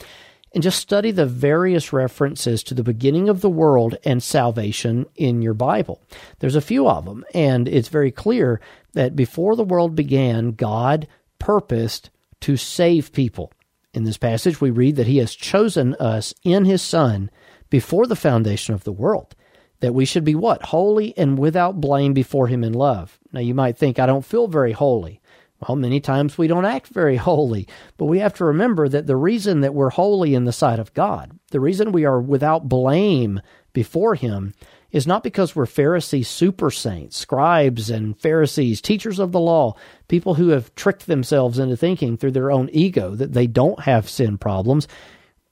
and 0.54 0.62
just 0.62 0.80
study 0.80 1.12
the 1.12 1.26
various 1.26 1.94
references 1.94 2.64
to 2.64 2.74
the 2.74 2.84
beginning 2.84 3.30
of 3.30 3.42
the 3.42 3.50
world 3.50 3.98
and 4.04 4.22
salvation 4.22 5.06
in 5.16 5.42
your 5.42 5.54
Bible. 5.54 6.02
There's 6.40 6.56
a 6.56 6.62
few 6.62 6.88
of 6.88 7.06
them, 7.06 7.24
and 7.34 7.68
it's 7.68 7.88
very 7.88 8.12
clear 8.12 8.60
that 8.94 9.16
before 9.16 9.56
the 9.56 9.64
world 9.64 9.96
began, 9.96 10.52
God 10.52 11.08
purposed 11.40 12.10
to 12.42 12.58
save 12.58 13.14
people. 13.14 13.52
In 13.94 14.04
this 14.04 14.18
passage, 14.18 14.60
we 14.60 14.72
read 14.72 14.96
that 14.98 15.08
He 15.08 15.18
has 15.18 15.36
chosen 15.36 15.96
us 15.96 16.34
in 16.44 16.66
His 16.66 16.82
Son 16.82 17.30
before 17.70 18.08
the 18.08 18.16
foundation 18.16 18.74
of 18.74 18.84
the 18.84 18.92
world 18.92 19.36
that 19.82 19.94
we 19.94 20.06
should 20.06 20.24
be 20.24 20.36
what? 20.36 20.62
Holy 20.62 21.16
and 21.18 21.38
without 21.38 21.82
blame 21.82 22.14
before 22.14 22.48
Him 22.48 22.64
in 22.64 22.74
love. 22.74 23.20
Now, 23.34 23.42
you 23.42 23.54
might 23.54 23.78
think, 23.78 24.00
I 24.00 24.06
don't 24.06 24.26
feel 24.26 24.48
very 24.48 24.72
holy. 24.72 25.21
Well, 25.68 25.76
many 25.76 26.00
times 26.00 26.38
we 26.38 26.48
don't 26.48 26.66
act 26.66 26.88
very 26.88 27.16
holy, 27.18 27.68
but 27.98 28.06
we 28.06 28.20
have 28.20 28.34
to 28.36 28.46
remember 28.46 28.90
that 28.90 29.08
the 29.08 29.16
reason 29.16 29.62
that 29.62 29.74
we're 29.74 29.90
holy 29.90 30.34
in 30.34 30.46
the 30.46 30.52
sight 30.52 30.80
of 30.80 30.94
God, 30.94 31.38
the 31.52 31.60
reason 31.60 31.92
we 31.92 32.06
are 32.06 32.20
without 32.20 32.70
blame 32.70 33.42
before 33.74 34.16
Him, 34.16 34.54
is 34.92 35.08
not 35.08 35.24
because 35.24 35.56
we're 35.56 35.66
Pharisee 35.66 36.26
super 36.26 36.70
saints, 36.70 37.18
scribes 37.18 37.90
and 37.90 38.20
Pharisees, 38.20 38.82
teachers 38.82 39.20
of 39.20 39.32
the 39.32 39.40
law, 39.40 39.76
people 40.08 40.34
who 40.34 40.50
have 40.50 40.74
tricked 40.76 41.08
themselves 41.08 41.60
into 41.60 41.78
thinking 41.78 42.18
through 42.18 42.32
their 42.32 42.52
own 42.52 42.70
ego 42.74 43.16
that 43.16 43.34
they 43.34 43.48
don't 43.48 43.82
have 43.82 44.10
sin 44.10 44.38
problems. 44.38 44.88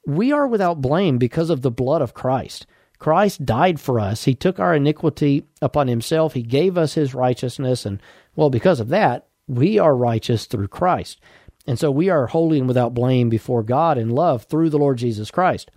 We 0.06 0.32
are 0.32 0.48
without 0.48 0.82
blame 0.82 1.18
because 1.18 1.50
of 1.50 1.62
the 1.62 1.72
blood 1.72 2.02
of 2.02 2.14
Christ. 2.14 2.66
Christ 3.00 3.46
died 3.46 3.80
for 3.80 4.00
us. 4.00 4.26
He 4.26 4.36
took 4.36 4.60
our 4.60 4.76
iniquity 4.76 5.46
upon 5.62 5.88
himself. 5.88 6.34
He 6.34 6.44
gave 6.44 6.78
us 6.78 6.94
his 6.94 7.16
righteousness. 7.16 7.86
And, 7.86 8.02
well, 8.36 8.50
because 8.50 8.82
of 8.82 8.90
that, 8.90 9.29
we 9.50 9.80
are 9.80 9.96
righteous 9.96 10.46
through 10.46 10.68
Christ. 10.68 11.20
And 11.68 11.78
so 11.78 11.92
we 11.92 12.10
are 12.10 12.28
holy 12.28 12.60
and 12.60 12.68
without 12.68 12.94
blame 12.94 13.30
before 13.30 13.64
God 13.64 13.98
in 13.98 14.10
love 14.10 14.44
through 14.44 14.70
the 14.70 14.80
Lord 14.80 14.98
Jesus 14.98 15.32
Christ. 15.32 15.70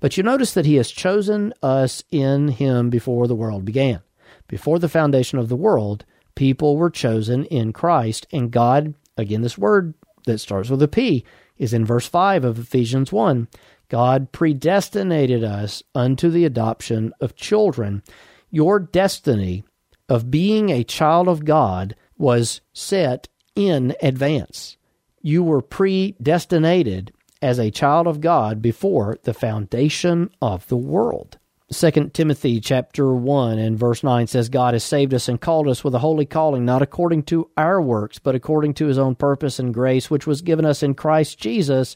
But 0.00 0.16
you 0.16 0.22
notice 0.22 0.54
that 0.54 0.66
he 0.66 0.76
has 0.76 0.90
chosen 0.90 1.52
us 1.62 2.02
in 2.10 2.48
him 2.48 2.90
before 2.90 3.26
the 3.26 3.36
world 3.36 3.64
began. 3.64 4.00
Before 4.48 4.78
the 4.78 4.88
foundation 4.88 5.38
of 5.38 5.48
the 5.48 5.56
world, 5.56 6.04
people 6.34 6.76
were 6.76 6.90
chosen 6.90 7.44
in 7.46 7.72
Christ. 7.72 8.26
And 8.32 8.50
God, 8.50 8.94
again, 9.16 9.42
this 9.42 9.58
word 9.58 9.94
that 10.24 10.38
starts 10.38 10.70
with 10.70 10.82
a 10.82 10.88
P 10.88 11.24
is 11.58 11.74
in 11.74 11.84
verse 11.84 12.06
5 12.06 12.44
of 12.44 12.58
Ephesians 12.58 13.12
1. 13.12 13.48
God 13.88 14.32
predestinated 14.32 15.44
us 15.44 15.82
unto 15.94 16.30
the 16.30 16.44
adoption 16.44 17.12
of 17.20 17.36
children. 17.36 18.02
Your 18.50 18.78
destiny 18.78 19.64
of 20.08 20.30
being 20.30 20.70
a 20.70 20.84
child 20.84 21.28
of 21.28 21.44
God 21.44 21.94
was 22.18 22.60
set 22.72 23.28
in 23.54 23.94
advance. 24.02 24.76
You 25.22 25.42
were 25.42 25.62
predestinated 25.62 27.12
as 27.40 27.58
a 27.58 27.70
child 27.70 28.06
of 28.06 28.20
God 28.20 28.60
before 28.60 29.18
the 29.22 29.34
foundation 29.34 30.30
of 30.42 30.66
the 30.68 30.76
world. 30.76 31.38
2 31.70 32.10
Timothy 32.14 32.60
chapter 32.60 33.12
1 33.12 33.58
and 33.58 33.78
verse 33.78 34.02
9 34.02 34.26
says 34.26 34.48
God 34.48 34.72
has 34.72 34.82
saved 34.82 35.12
us 35.12 35.28
and 35.28 35.38
called 35.38 35.68
us 35.68 35.84
with 35.84 35.94
a 35.94 35.98
holy 35.98 36.24
calling 36.24 36.64
not 36.64 36.80
according 36.80 37.24
to 37.24 37.50
our 37.58 37.80
works 37.82 38.18
but 38.18 38.34
according 38.34 38.72
to 38.74 38.86
his 38.86 38.96
own 38.96 39.14
purpose 39.14 39.58
and 39.58 39.74
grace 39.74 40.10
which 40.10 40.26
was 40.26 40.40
given 40.40 40.64
us 40.64 40.82
in 40.82 40.94
Christ 40.94 41.38
Jesus 41.38 41.94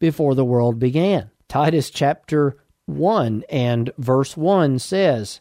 before 0.00 0.34
the 0.34 0.44
world 0.44 0.80
began. 0.80 1.30
Titus 1.46 1.88
chapter 1.88 2.56
1 2.86 3.44
and 3.48 3.92
verse 3.96 4.36
1 4.36 4.80
says 4.80 5.40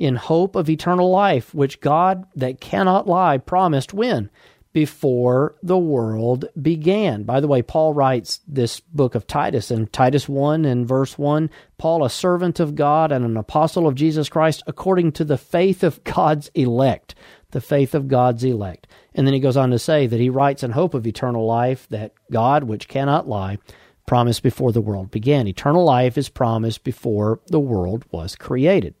in 0.00 0.16
hope 0.16 0.56
of 0.56 0.68
eternal 0.68 1.10
life 1.10 1.54
which 1.54 1.80
God 1.80 2.24
that 2.34 2.60
cannot 2.60 3.06
lie 3.06 3.36
promised 3.38 3.92
when 3.92 4.30
before 4.72 5.56
the 5.62 5.78
world 5.78 6.46
began. 6.60 7.24
By 7.24 7.40
the 7.40 7.48
way, 7.48 7.60
Paul 7.60 7.92
writes 7.92 8.40
this 8.48 8.80
book 8.80 9.14
of 9.14 9.26
Titus 9.26 9.70
in 9.70 9.88
Titus 9.88 10.28
1 10.28 10.64
and 10.64 10.88
verse 10.88 11.18
1 11.18 11.50
Paul, 11.76 12.04
a 12.04 12.10
servant 12.10 12.60
of 12.60 12.74
God 12.74 13.12
and 13.12 13.24
an 13.24 13.36
apostle 13.36 13.86
of 13.86 13.94
Jesus 13.94 14.28
Christ, 14.28 14.62
according 14.66 15.12
to 15.12 15.24
the 15.24 15.38
faith 15.38 15.82
of 15.82 16.02
God's 16.04 16.50
elect. 16.54 17.14
The 17.50 17.60
faith 17.60 17.94
of 17.94 18.06
God's 18.06 18.44
elect. 18.44 18.86
And 19.14 19.26
then 19.26 19.34
he 19.34 19.40
goes 19.40 19.56
on 19.56 19.70
to 19.70 19.78
say 19.78 20.06
that 20.06 20.20
he 20.20 20.30
writes 20.30 20.62
in 20.62 20.70
hope 20.70 20.94
of 20.94 21.06
eternal 21.06 21.44
life 21.44 21.88
that 21.88 22.14
God, 22.30 22.64
which 22.64 22.86
cannot 22.86 23.28
lie, 23.28 23.58
promised 24.06 24.44
before 24.44 24.70
the 24.70 24.80
world 24.80 25.10
began. 25.10 25.48
Eternal 25.48 25.84
life 25.84 26.16
is 26.16 26.28
promised 26.28 26.84
before 26.84 27.40
the 27.48 27.58
world 27.58 28.04
was 28.12 28.36
created. 28.36 28.94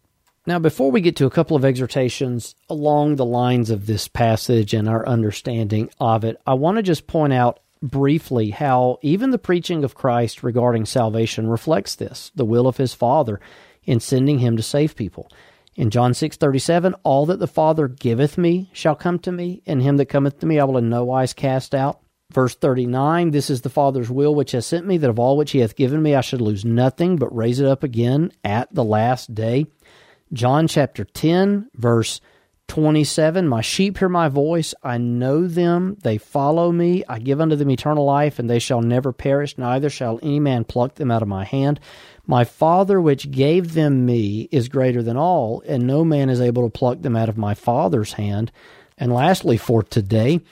Now, 0.46 0.58
before 0.58 0.90
we 0.90 1.02
get 1.02 1.16
to 1.16 1.26
a 1.26 1.30
couple 1.30 1.54
of 1.54 1.66
exhortations 1.66 2.54
along 2.70 3.16
the 3.16 3.26
lines 3.26 3.68
of 3.68 3.86
this 3.86 4.08
passage 4.08 4.72
and 4.72 4.88
our 4.88 5.06
understanding 5.06 5.90
of 6.00 6.24
it, 6.24 6.40
I 6.46 6.54
want 6.54 6.78
to 6.78 6.82
just 6.82 7.06
point 7.06 7.34
out 7.34 7.60
briefly 7.82 8.50
how 8.50 8.98
even 9.02 9.30
the 9.30 9.38
preaching 9.38 9.84
of 9.84 9.94
Christ 9.94 10.42
regarding 10.42 10.86
salvation 10.86 11.48
reflects 11.48 11.94
this 11.94 12.32
the 12.34 12.44
will 12.46 12.66
of 12.66 12.78
his 12.78 12.94
Father 12.94 13.38
in 13.84 14.00
sending 14.00 14.38
him 14.38 14.56
to 14.56 14.62
save 14.62 14.96
people. 14.96 15.30
In 15.76 15.90
John 15.90 16.12
6:37, 16.12 16.94
all 17.04 17.26
that 17.26 17.38
the 17.38 17.46
Father 17.46 17.86
giveth 17.86 18.38
me 18.38 18.70
shall 18.72 18.94
come 18.94 19.18
to 19.20 19.32
me, 19.32 19.62
and 19.66 19.82
him 19.82 19.98
that 19.98 20.06
cometh 20.06 20.38
to 20.40 20.46
me 20.46 20.58
I 20.58 20.64
will 20.64 20.78
in 20.78 20.88
no 20.88 21.04
wise 21.04 21.34
cast 21.34 21.74
out. 21.74 22.00
Verse 22.32 22.54
39, 22.54 23.32
this 23.32 23.50
is 23.50 23.62
the 23.62 23.68
Father's 23.68 24.10
will 24.10 24.34
which 24.34 24.52
has 24.52 24.64
sent 24.64 24.86
me, 24.86 24.96
that 24.98 25.10
of 25.10 25.18
all 25.18 25.36
which 25.36 25.50
he 25.50 25.58
hath 25.58 25.74
given 25.74 26.00
me 26.00 26.14
I 26.14 26.20
should 26.20 26.40
lose 26.40 26.64
nothing, 26.64 27.16
but 27.16 27.34
raise 27.34 27.60
it 27.60 27.66
up 27.66 27.82
again 27.82 28.32
at 28.44 28.72
the 28.72 28.84
last 28.84 29.34
day. 29.34 29.66
John 30.32 30.68
chapter 30.68 31.04
10, 31.04 31.70
verse 31.74 32.20
27 32.68 33.48
My 33.48 33.62
sheep 33.62 33.98
hear 33.98 34.08
my 34.08 34.28
voice, 34.28 34.74
I 34.80 34.96
know 34.96 35.48
them, 35.48 35.96
they 36.02 36.18
follow 36.18 36.70
me, 36.70 37.02
I 37.08 37.18
give 37.18 37.40
unto 37.40 37.56
them 37.56 37.70
eternal 37.70 38.04
life, 38.04 38.38
and 38.38 38.48
they 38.48 38.60
shall 38.60 38.80
never 38.80 39.12
perish, 39.12 39.58
neither 39.58 39.90
shall 39.90 40.20
any 40.22 40.38
man 40.38 40.62
pluck 40.62 40.94
them 40.94 41.10
out 41.10 41.22
of 41.22 41.26
my 41.26 41.44
hand. 41.44 41.80
My 42.28 42.44
Father 42.44 43.00
which 43.00 43.32
gave 43.32 43.74
them 43.74 44.06
me 44.06 44.48
is 44.52 44.68
greater 44.68 45.02
than 45.02 45.16
all, 45.16 45.64
and 45.66 45.84
no 45.84 46.04
man 46.04 46.30
is 46.30 46.40
able 46.40 46.62
to 46.62 46.78
pluck 46.78 47.02
them 47.02 47.16
out 47.16 47.28
of 47.28 47.36
my 47.36 47.54
Father's 47.54 48.12
hand. 48.12 48.52
And 48.96 49.12
lastly, 49.12 49.56
for 49.56 49.82
today, 49.82 50.42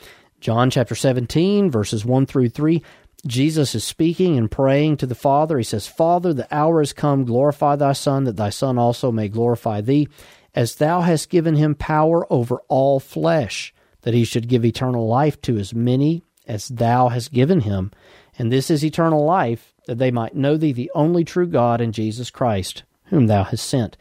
John 0.40 0.70
chapter 0.70 0.96
17, 0.96 1.70
verses 1.70 2.04
1 2.04 2.26
through 2.26 2.48
3. 2.48 2.82
Jesus 3.26 3.74
is 3.74 3.84
speaking 3.84 4.38
and 4.38 4.50
praying 4.50 4.98
to 4.98 5.06
the 5.06 5.14
Father. 5.14 5.58
He 5.58 5.64
says, 5.64 5.86
Father, 5.86 6.32
the 6.32 6.52
hour 6.54 6.80
is 6.80 6.92
come, 6.92 7.24
glorify 7.24 7.76
thy 7.76 7.92
Son, 7.92 8.24
that 8.24 8.36
thy 8.36 8.50
Son 8.50 8.78
also 8.78 9.10
may 9.10 9.28
glorify 9.28 9.80
thee, 9.80 10.08
as 10.54 10.76
thou 10.76 11.00
hast 11.00 11.28
given 11.28 11.56
him 11.56 11.74
power 11.74 12.30
over 12.32 12.62
all 12.68 13.00
flesh, 13.00 13.74
that 14.02 14.14
he 14.14 14.24
should 14.24 14.48
give 14.48 14.64
eternal 14.64 15.06
life 15.08 15.40
to 15.42 15.58
as 15.58 15.74
many 15.74 16.22
as 16.46 16.68
thou 16.68 17.08
hast 17.08 17.32
given 17.32 17.60
him. 17.60 17.90
And 18.38 18.52
this 18.52 18.70
is 18.70 18.84
eternal 18.84 19.24
life, 19.24 19.74
that 19.86 19.98
they 19.98 20.10
might 20.10 20.36
know 20.36 20.56
thee, 20.56 20.72
the 20.72 20.90
only 20.94 21.24
true 21.24 21.46
God, 21.46 21.80
and 21.80 21.92
Jesus 21.92 22.30
Christ, 22.30 22.84
whom 23.06 23.26
thou 23.26 23.42
hast 23.44 23.66
sent. 23.66 23.96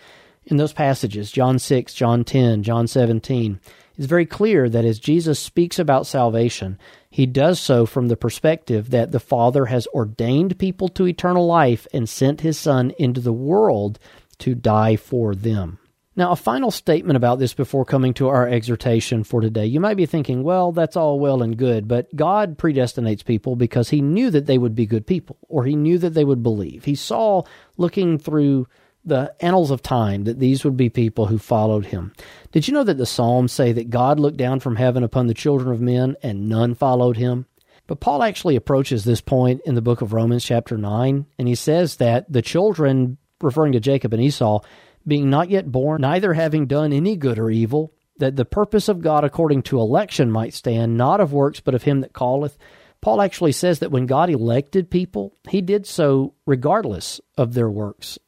In 0.46 0.58
those 0.58 0.74
passages, 0.74 1.32
John 1.32 1.60
6, 1.60 1.94
John 1.94 2.24
10, 2.24 2.64
John 2.64 2.88
17, 2.88 3.60
it's 3.98 4.06
very 4.06 4.26
clear 4.26 4.70
that 4.70 4.86
as 4.86 5.00
Jesus 5.00 5.40
speaks 5.40 5.80
about 5.80 6.06
salvation, 6.06 6.78
he 7.10 7.26
does 7.26 7.60
so 7.60 7.86
from 7.86 8.08
the 8.08 8.18
perspective 8.18 8.90
that 8.90 9.12
the 9.12 9.20
Father 9.20 9.66
has 9.66 9.88
ordained 9.88 10.60
people 10.60 10.88
to 10.90 11.08
eternal 11.08 11.46
life 11.46 11.88
and 11.94 12.08
sent 12.08 12.42
his 12.42 12.60
Son 12.60 12.92
into 13.00 13.22
the 13.22 13.34
world 13.34 14.00
to 14.40 14.54
die 14.54 14.96
for 14.96 15.34
them. 15.34 15.80
Now, 16.16 16.32
a 16.32 16.36
final 16.36 16.72
statement 16.72 17.16
about 17.16 17.38
this 17.38 17.54
before 17.54 17.86
coming 17.86 18.16
to 18.16 18.28
our 18.28 18.48
exhortation 18.48 19.24
for 19.24 19.40
today. 19.40 19.68
You 19.68 19.80
might 19.80 19.98
be 19.98 20.08
thinking, 20.08 20.42
well, 20.42 20.72
that's 20.72 20.98
all 20.98 21.20
well 21.20 21.44
and 21.44 21.56
good, 21.56 21.88
but 21.88 22.14
God 22.16 22.58
predestinates 22.58 23.24
people 23.24 23.56
because 23.56 23.90
He 23.90 24.02
knew 24.02 24.32
that 24.32 24.48
they 24.48 24.58
would 24.58 24.74
be 24.74 24.88
good 24.88 25.06
people, 25.06 25.38
or 25.48 25.64
He 25.64 25.76
knew 25.76 26.00
that 26.00 26.16
they 26.16 26.26
would 26.26 26.42
believe. 26.42 26.86
He 26.86 26.96
saw, 26.96 27.44
looking 27.78 28.18
through 28.18 28.68
the 29.08 29.34
annals 29.40 29.72
of 29.72 29.82
time 29.82 30.26
that 30.26 30.40
these 30.40 30.64
would 30.64 30.78
be 30.78 30.90
people 30.90 31.28
who 31.28 31.38
followed 31.38 31.88
him. 31.88 32.14
Did 32.52 32.68
you 32.68 32.74
know 32.74 32.84
that 32.84 32.98
the 32.98 33.06
Psalms 33.06 33.52
say 33.52 33.72
that 33.72 33.90
God 33.90 34.20
looked 34.20 34.38
down 34.38 34.60
from 34.60 34.76
heaven 34.76 35.04
upon 35.04 35.28
the 35.28 35.34
children 35.34 35.72
of 35.72 35.82
men 35.82 36.16
and 36.22 36.50
none 36.50 36.76
followed 36.76 37.18
him? 37.18 37.46
But 37.88 38.02
Paul 38.02 38.22
actually 38.22 38.58
approaches 38.58 39.04
this 39.04 39.22
point 39.22 39.62
in 39.66 39.76
the 39.76 39.82
book 39.82 40.02
of 40.02 40.12
Romans, 40.12 40.44
chapter 40.44 40.78
9, 40.78 41.26
and 41.40 41.48
he 41.48 41.56
says 41.56 41.96
that 41.98 42.32
the 42.32 42.42
children, 42.42 43.18
referring 43.42 43.72
to 43.72 43.80
Jacob 43.80 44.14
and 44.14 44.22
Esau, 44.22 44.60
being 45.08 45.30
not 45.30 45.50
yet 45.50 45.72
born, 45.72 46.02
neither 46.02 46.34
having 46.34 46.68
done 46.68 46.92
any 46.92 47.16
good 47.16 47.40
or 47.40 47.50
evil, 47.50 47.94
that 48.18 48.36
the 48.36 48.44
purpose 48.44 48.90
of 48.90 49.02
God 49.02 49.24
according 49.24 49.62
to 49.64 49.80
election 49.80 50.30
might 50.30 50.54
stand, 50.54 50.98
not 50.98 51.22
of 51.22 51.32
works, 51.32 51.62
but 51.62 51.76
of 51.76 51.84
him 51.84 52.02
that 52.02 52.14
calleth. 52.14 52.58
Paul 53.00 53.22
actually 53.22 53.54
says 53.54 53.80
that 53.80 53.92
when 53.92 54.06
God 54.06 54.30
elected 54.30 54.90
people, 54.90 55.34
he 55.48 55.62
did 55.62 55.86
so 55.86 56.34
regardless 56.46 57.22
of 57.38 57.54
their 57.54 57.70
works 57.70 58.20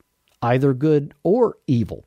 either 0.42 0.74
good 0.74 1.14
or 1.24 1.58
evil. 1.68 2.06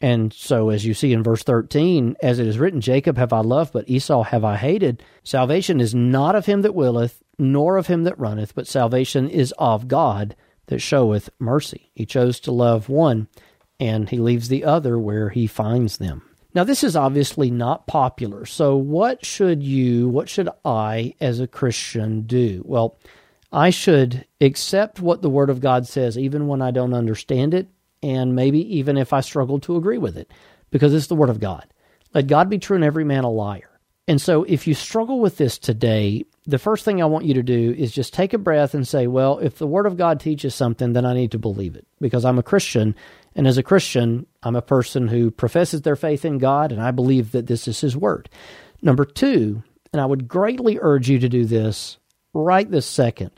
And 0.00 0.32
so, 0.32 0.68
as 0.68 0.84
you 0.84 0.92
see 0.92 1.12
in 1.12 1.22
verse 1.22 1.42
13, 1.42 2.16
as 2.22 2.38
it 2.38 2.46
is 2.46 2.58
written, 2.58 2.80
Jacob 2.80 3.16
have 3.16 3.32
I 3.32 3.40
loved, 3.40 3.72
but 3.72 3.88
Esau 3.88 4.24
have 4.24 4.44
I 4.44 4.56
hated. 4.56 5.02
Salvation 5.24 5.80
is 5.80 5.94
not 5.94 6.34
of 6.34 6.46
him 6.46 6.62
that 6.62 6.74
willeth, 6.74 7.22
nor 7.38 7.78
of 7.78 7.86
him 7.86 8.04
that 8.04 8.18
runneth, 8.18 8.54
but 8.54 8.66
salvation 8.66 9.28
is 9.28 9.54
of 9.58 9.88
God 9.88 10.36
that 10.66 10.80
showeth 10.80 11.30
mercy. 11.38 11.90
He 11.94 12.04
chose 12.04 12.40
to 12.40 12.52
love 12.52 12.88
one, 12.90 13.28
and 13.80 14.10
he 14.10 14.18
leaves 14.18 14.48
the 14.48 14.64
other 14.64 14.98
where 14.98 15.30
he 15.30 15.46
finds 15.46 15.96
them. 15.96 16.22
Now, 16.54 16.64
this 16.64 16.84
is 16.84 16.96
obviously 16.96 17.50
not 17.50 17.86
popular. 17.86 18.44
So, 18.44 18.76
what 18.76 19.24
should 19.24 19.62
you, 19.62 20.08
what 20.08 20.28
should 20.28 20.48
I, 20.64 21.14
as 21.20 21.40
a 21.40 21.46
Christian, 21.46 22.22
do? 22.22 22.62
Well, 22.66 22.98
I 23.56 23.70
should 23.70 24.26
accept 24.38 25.00
what 25.00 25.22
the 25.22 25.30
Word 25.30 25.48
of 25.48 25.62
God 25.62 25.86
says, 25.86 26.18
even 26.18 26.46
when 26.46 26.60
I 26.60 26.70
don't 26.72 26.92
understand 26.92 27.54
it, 27.54 27.68
and 28.02 28.36
maybe 28.36 28.76
even 28.76 28.98
if 28.98 29.14
I 29.14 29.22
struggle 29.22 29.58
to 29.60 29.76
agree 29.76 29.96
with 29.96 30.18
it, 30.18 30.30
because 30.70 30.92
it's 30.92 31.06
the 31.06 31.14
Word 31.14 31.30
of 31.30 31.40
God. 31.40 31.66
Let 32.12 32.26
God 32.26 32.50
be 32.50 32.58
true 32.58 32.76
and 32.76 32.84
every 32.84 33.04
man 33.04 33.24
a 33.24 33.30
liar. 33.30 33.80
And 34.06 34.20
so, 34.20 34.44
if 34.44 34.66
you 34.66 34.74
struggle 34.74 35.20
with 35.20 35.38
this 35.38 35.56
today, 35.56 36.26
the 36.46 36.58
first 36.58 36.84
thing 36.84 37.00
I 37.00 37.06
want 37.06 37.24
you 37.24 37.32
to 37.32 37.42
do 37.42 37.74
is 37.78 37.92
just 37.92 38.12
take 38.12 38.34
a 38.34 38.38
breath 38.38 38.74
and 38.74 38.86
say, 38.86 39.06
Well, 39.06 39.38
if 39.38 39.56
the 39.56 39.66
Word 39.66 39.86
of 39.86 39.96
God 39.96 40.20
teaches 40.20 40.54
something, 40.54 40.92
then 40.92 41.06
I 41.06 41.14
need 41.14 41.30
to 41.30 41.38
believe 41.38 41.76
it 41.76 41.86
because 41.98 42.26
I'm 42.26 42.38
a 42.38 42.42
Christian. 42.42 42.94
And 43.34 43.46
as 43.46 43.56
a 43.56 43.62
Christian, 43.62 44.26
I'm 44.42 44.54
a 44.54 44.60
person 44.60 45.08
who 45.08 45.30
professes 45.30 45.80
their 45.80 45.96
faith 45.96 46.26
in 46.26 46.36
God, 46.36 46.72
and 46.72 46.82
I 46.82 46.90
believe 46.90 47.32
that 47.32 47.46
this 47.46 47.66
is 47.66 47.80
His 47.80 47.96
Word. 47.96 48.28
Number 48.82 49.06
two, 49.06 49.62
and 49.94 50.02
I 50.02 50.04
would 50.04 50.28
greatly 50.28 50.78
urge 50.78 51.08
you 51.08 51.18
to 51.20 51.28
do 51.30 51.46
this 51.46 51.96
right 52.34 52.70
this 52.70 52.86
second. 52.86 53.30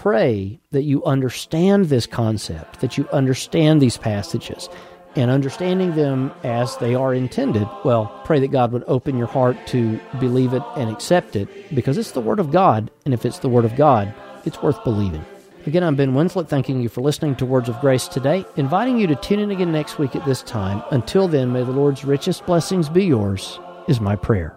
Pray 0.00 0.58
that 0.70 0.84
you 0.84 1.04
understand 1.04 1.90
this 1.90 2.06
concept, 2.06 2.80
that 2.80 2.96
you 2.96 3.06
understand 3.10 3.82
these 3.82 3.98
passages, 3.98 4.70
and 5.14 5.30
understanding 5.30 5.94
them 5.94 6.32
as 6.42 6.74
they 6.78 6.94
are 6.94 7.12
intended, 7.12 7.68
well, 7.84 8.06
pray 8.24 8.40
that 8.40 8.48
God 8.48 8.72
would 8.72 8.82
open 8.86 9.18
your 9.18 9.26
heart 9.26 9.58
to 9.66 10.00
believe 10.18 10.54
it 10.54 10.62
and 10.74 10.88
accept 10.88 11.36
it 11.36 11.74
because 11.74 11.98
it's 11.98 12.12
the 12.12 12.20
Word 12.22 12.40
of 12.40 12.50
God, 12.50 12.90
and 13.04 13.12
if 13.12 13.26
it's 13.26 13.40
the 13.40 13.50
Word 13.50 13.66
of 13.66 13.76
God, 13.76 14.14
it's 14.46 14.62
worth 14.62 14.82
believing. 14.84 15.22
Again, 15.66 15.84
I'm 15.84 15.96
Ben 15.96 16.14
Winslett, 16.14 16.48
thanking 16.48 16.80
you 16.80 16.88
for 16.88 17.02
listening 17.02 17.36
to 17.36 17.44
Words 17.44 17.68
of 17.68 17.78
Grace 17.82 18.08
today, 18.08 18.46
inviting 18.56 18.98
you 18.98 19.06
to 19.06 19.16
tune 19.16 19.40
in 19.40 19.50
again 19.50 19.70
next 19.70 19.98
week 19.98 20.16
at 20.16 20.24
this 20.24 20.40
time. 20.44 20.82
Until 20.92 21.28
then, 21.28 21.52
may 21.52 21.62
the 21.62 21.72
Lord's 21.72 22.06
richest 22.06 22.46
blessings 22.46 22.88
be 22.88 23.04
yours, 23.04 23.60
is 23.86 24.00
my 24.00 24.16
prayer. 24.16 24.56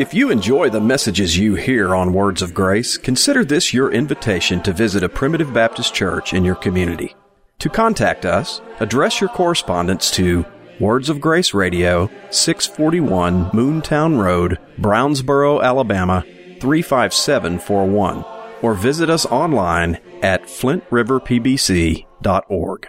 If 0.00 0.14
you 0.14 0.30
enjoy 0.30 0.70
the 0.70 0.80
messages 0.80 1.36
you 1.36 1.56
hear 1.56 1.94
on 1.94 2.14
Words 2.14 2.40
of 2.40 2.54
Grace, 2.54 2.96
consider 2.96 3.44
this 3.44 3.74
your 3.74 3.92
invitation 3.92 4.62
to 4.62 4.72
visit 4.72 5.02
a 5.02 5.10
Primitive 5.10 5.52
Baptist 5.52 5.92
church 5.92 6.32
in 6.32 6.42
your 6.42 6.54
community. 6.54 7.14
To 7.58 7.68
contact 7.68 8.24
us, 8.24 8.62
address 8.78 9.20
your 9.20 9.28
correspondence 9.28 10.10
to 10.12 10.46
Words 10.80 11.10
of 11.10 11.20
Grace 11.20 11.52
Radio, 11.52 12.08
641 12.30 13.50
Moontown 13.50 14.18
Road, 14.18 14.58
Brownsboro, 14.78 15.62
Alabama 15.62 16.24
35741, 16.62 18.24
or 18.62 18.72
visit 18.72 19.10
us 19.10 19.26
online 19.26 19.98
at 20.22 20.44
flintriverpbc.org. 20.44 22.86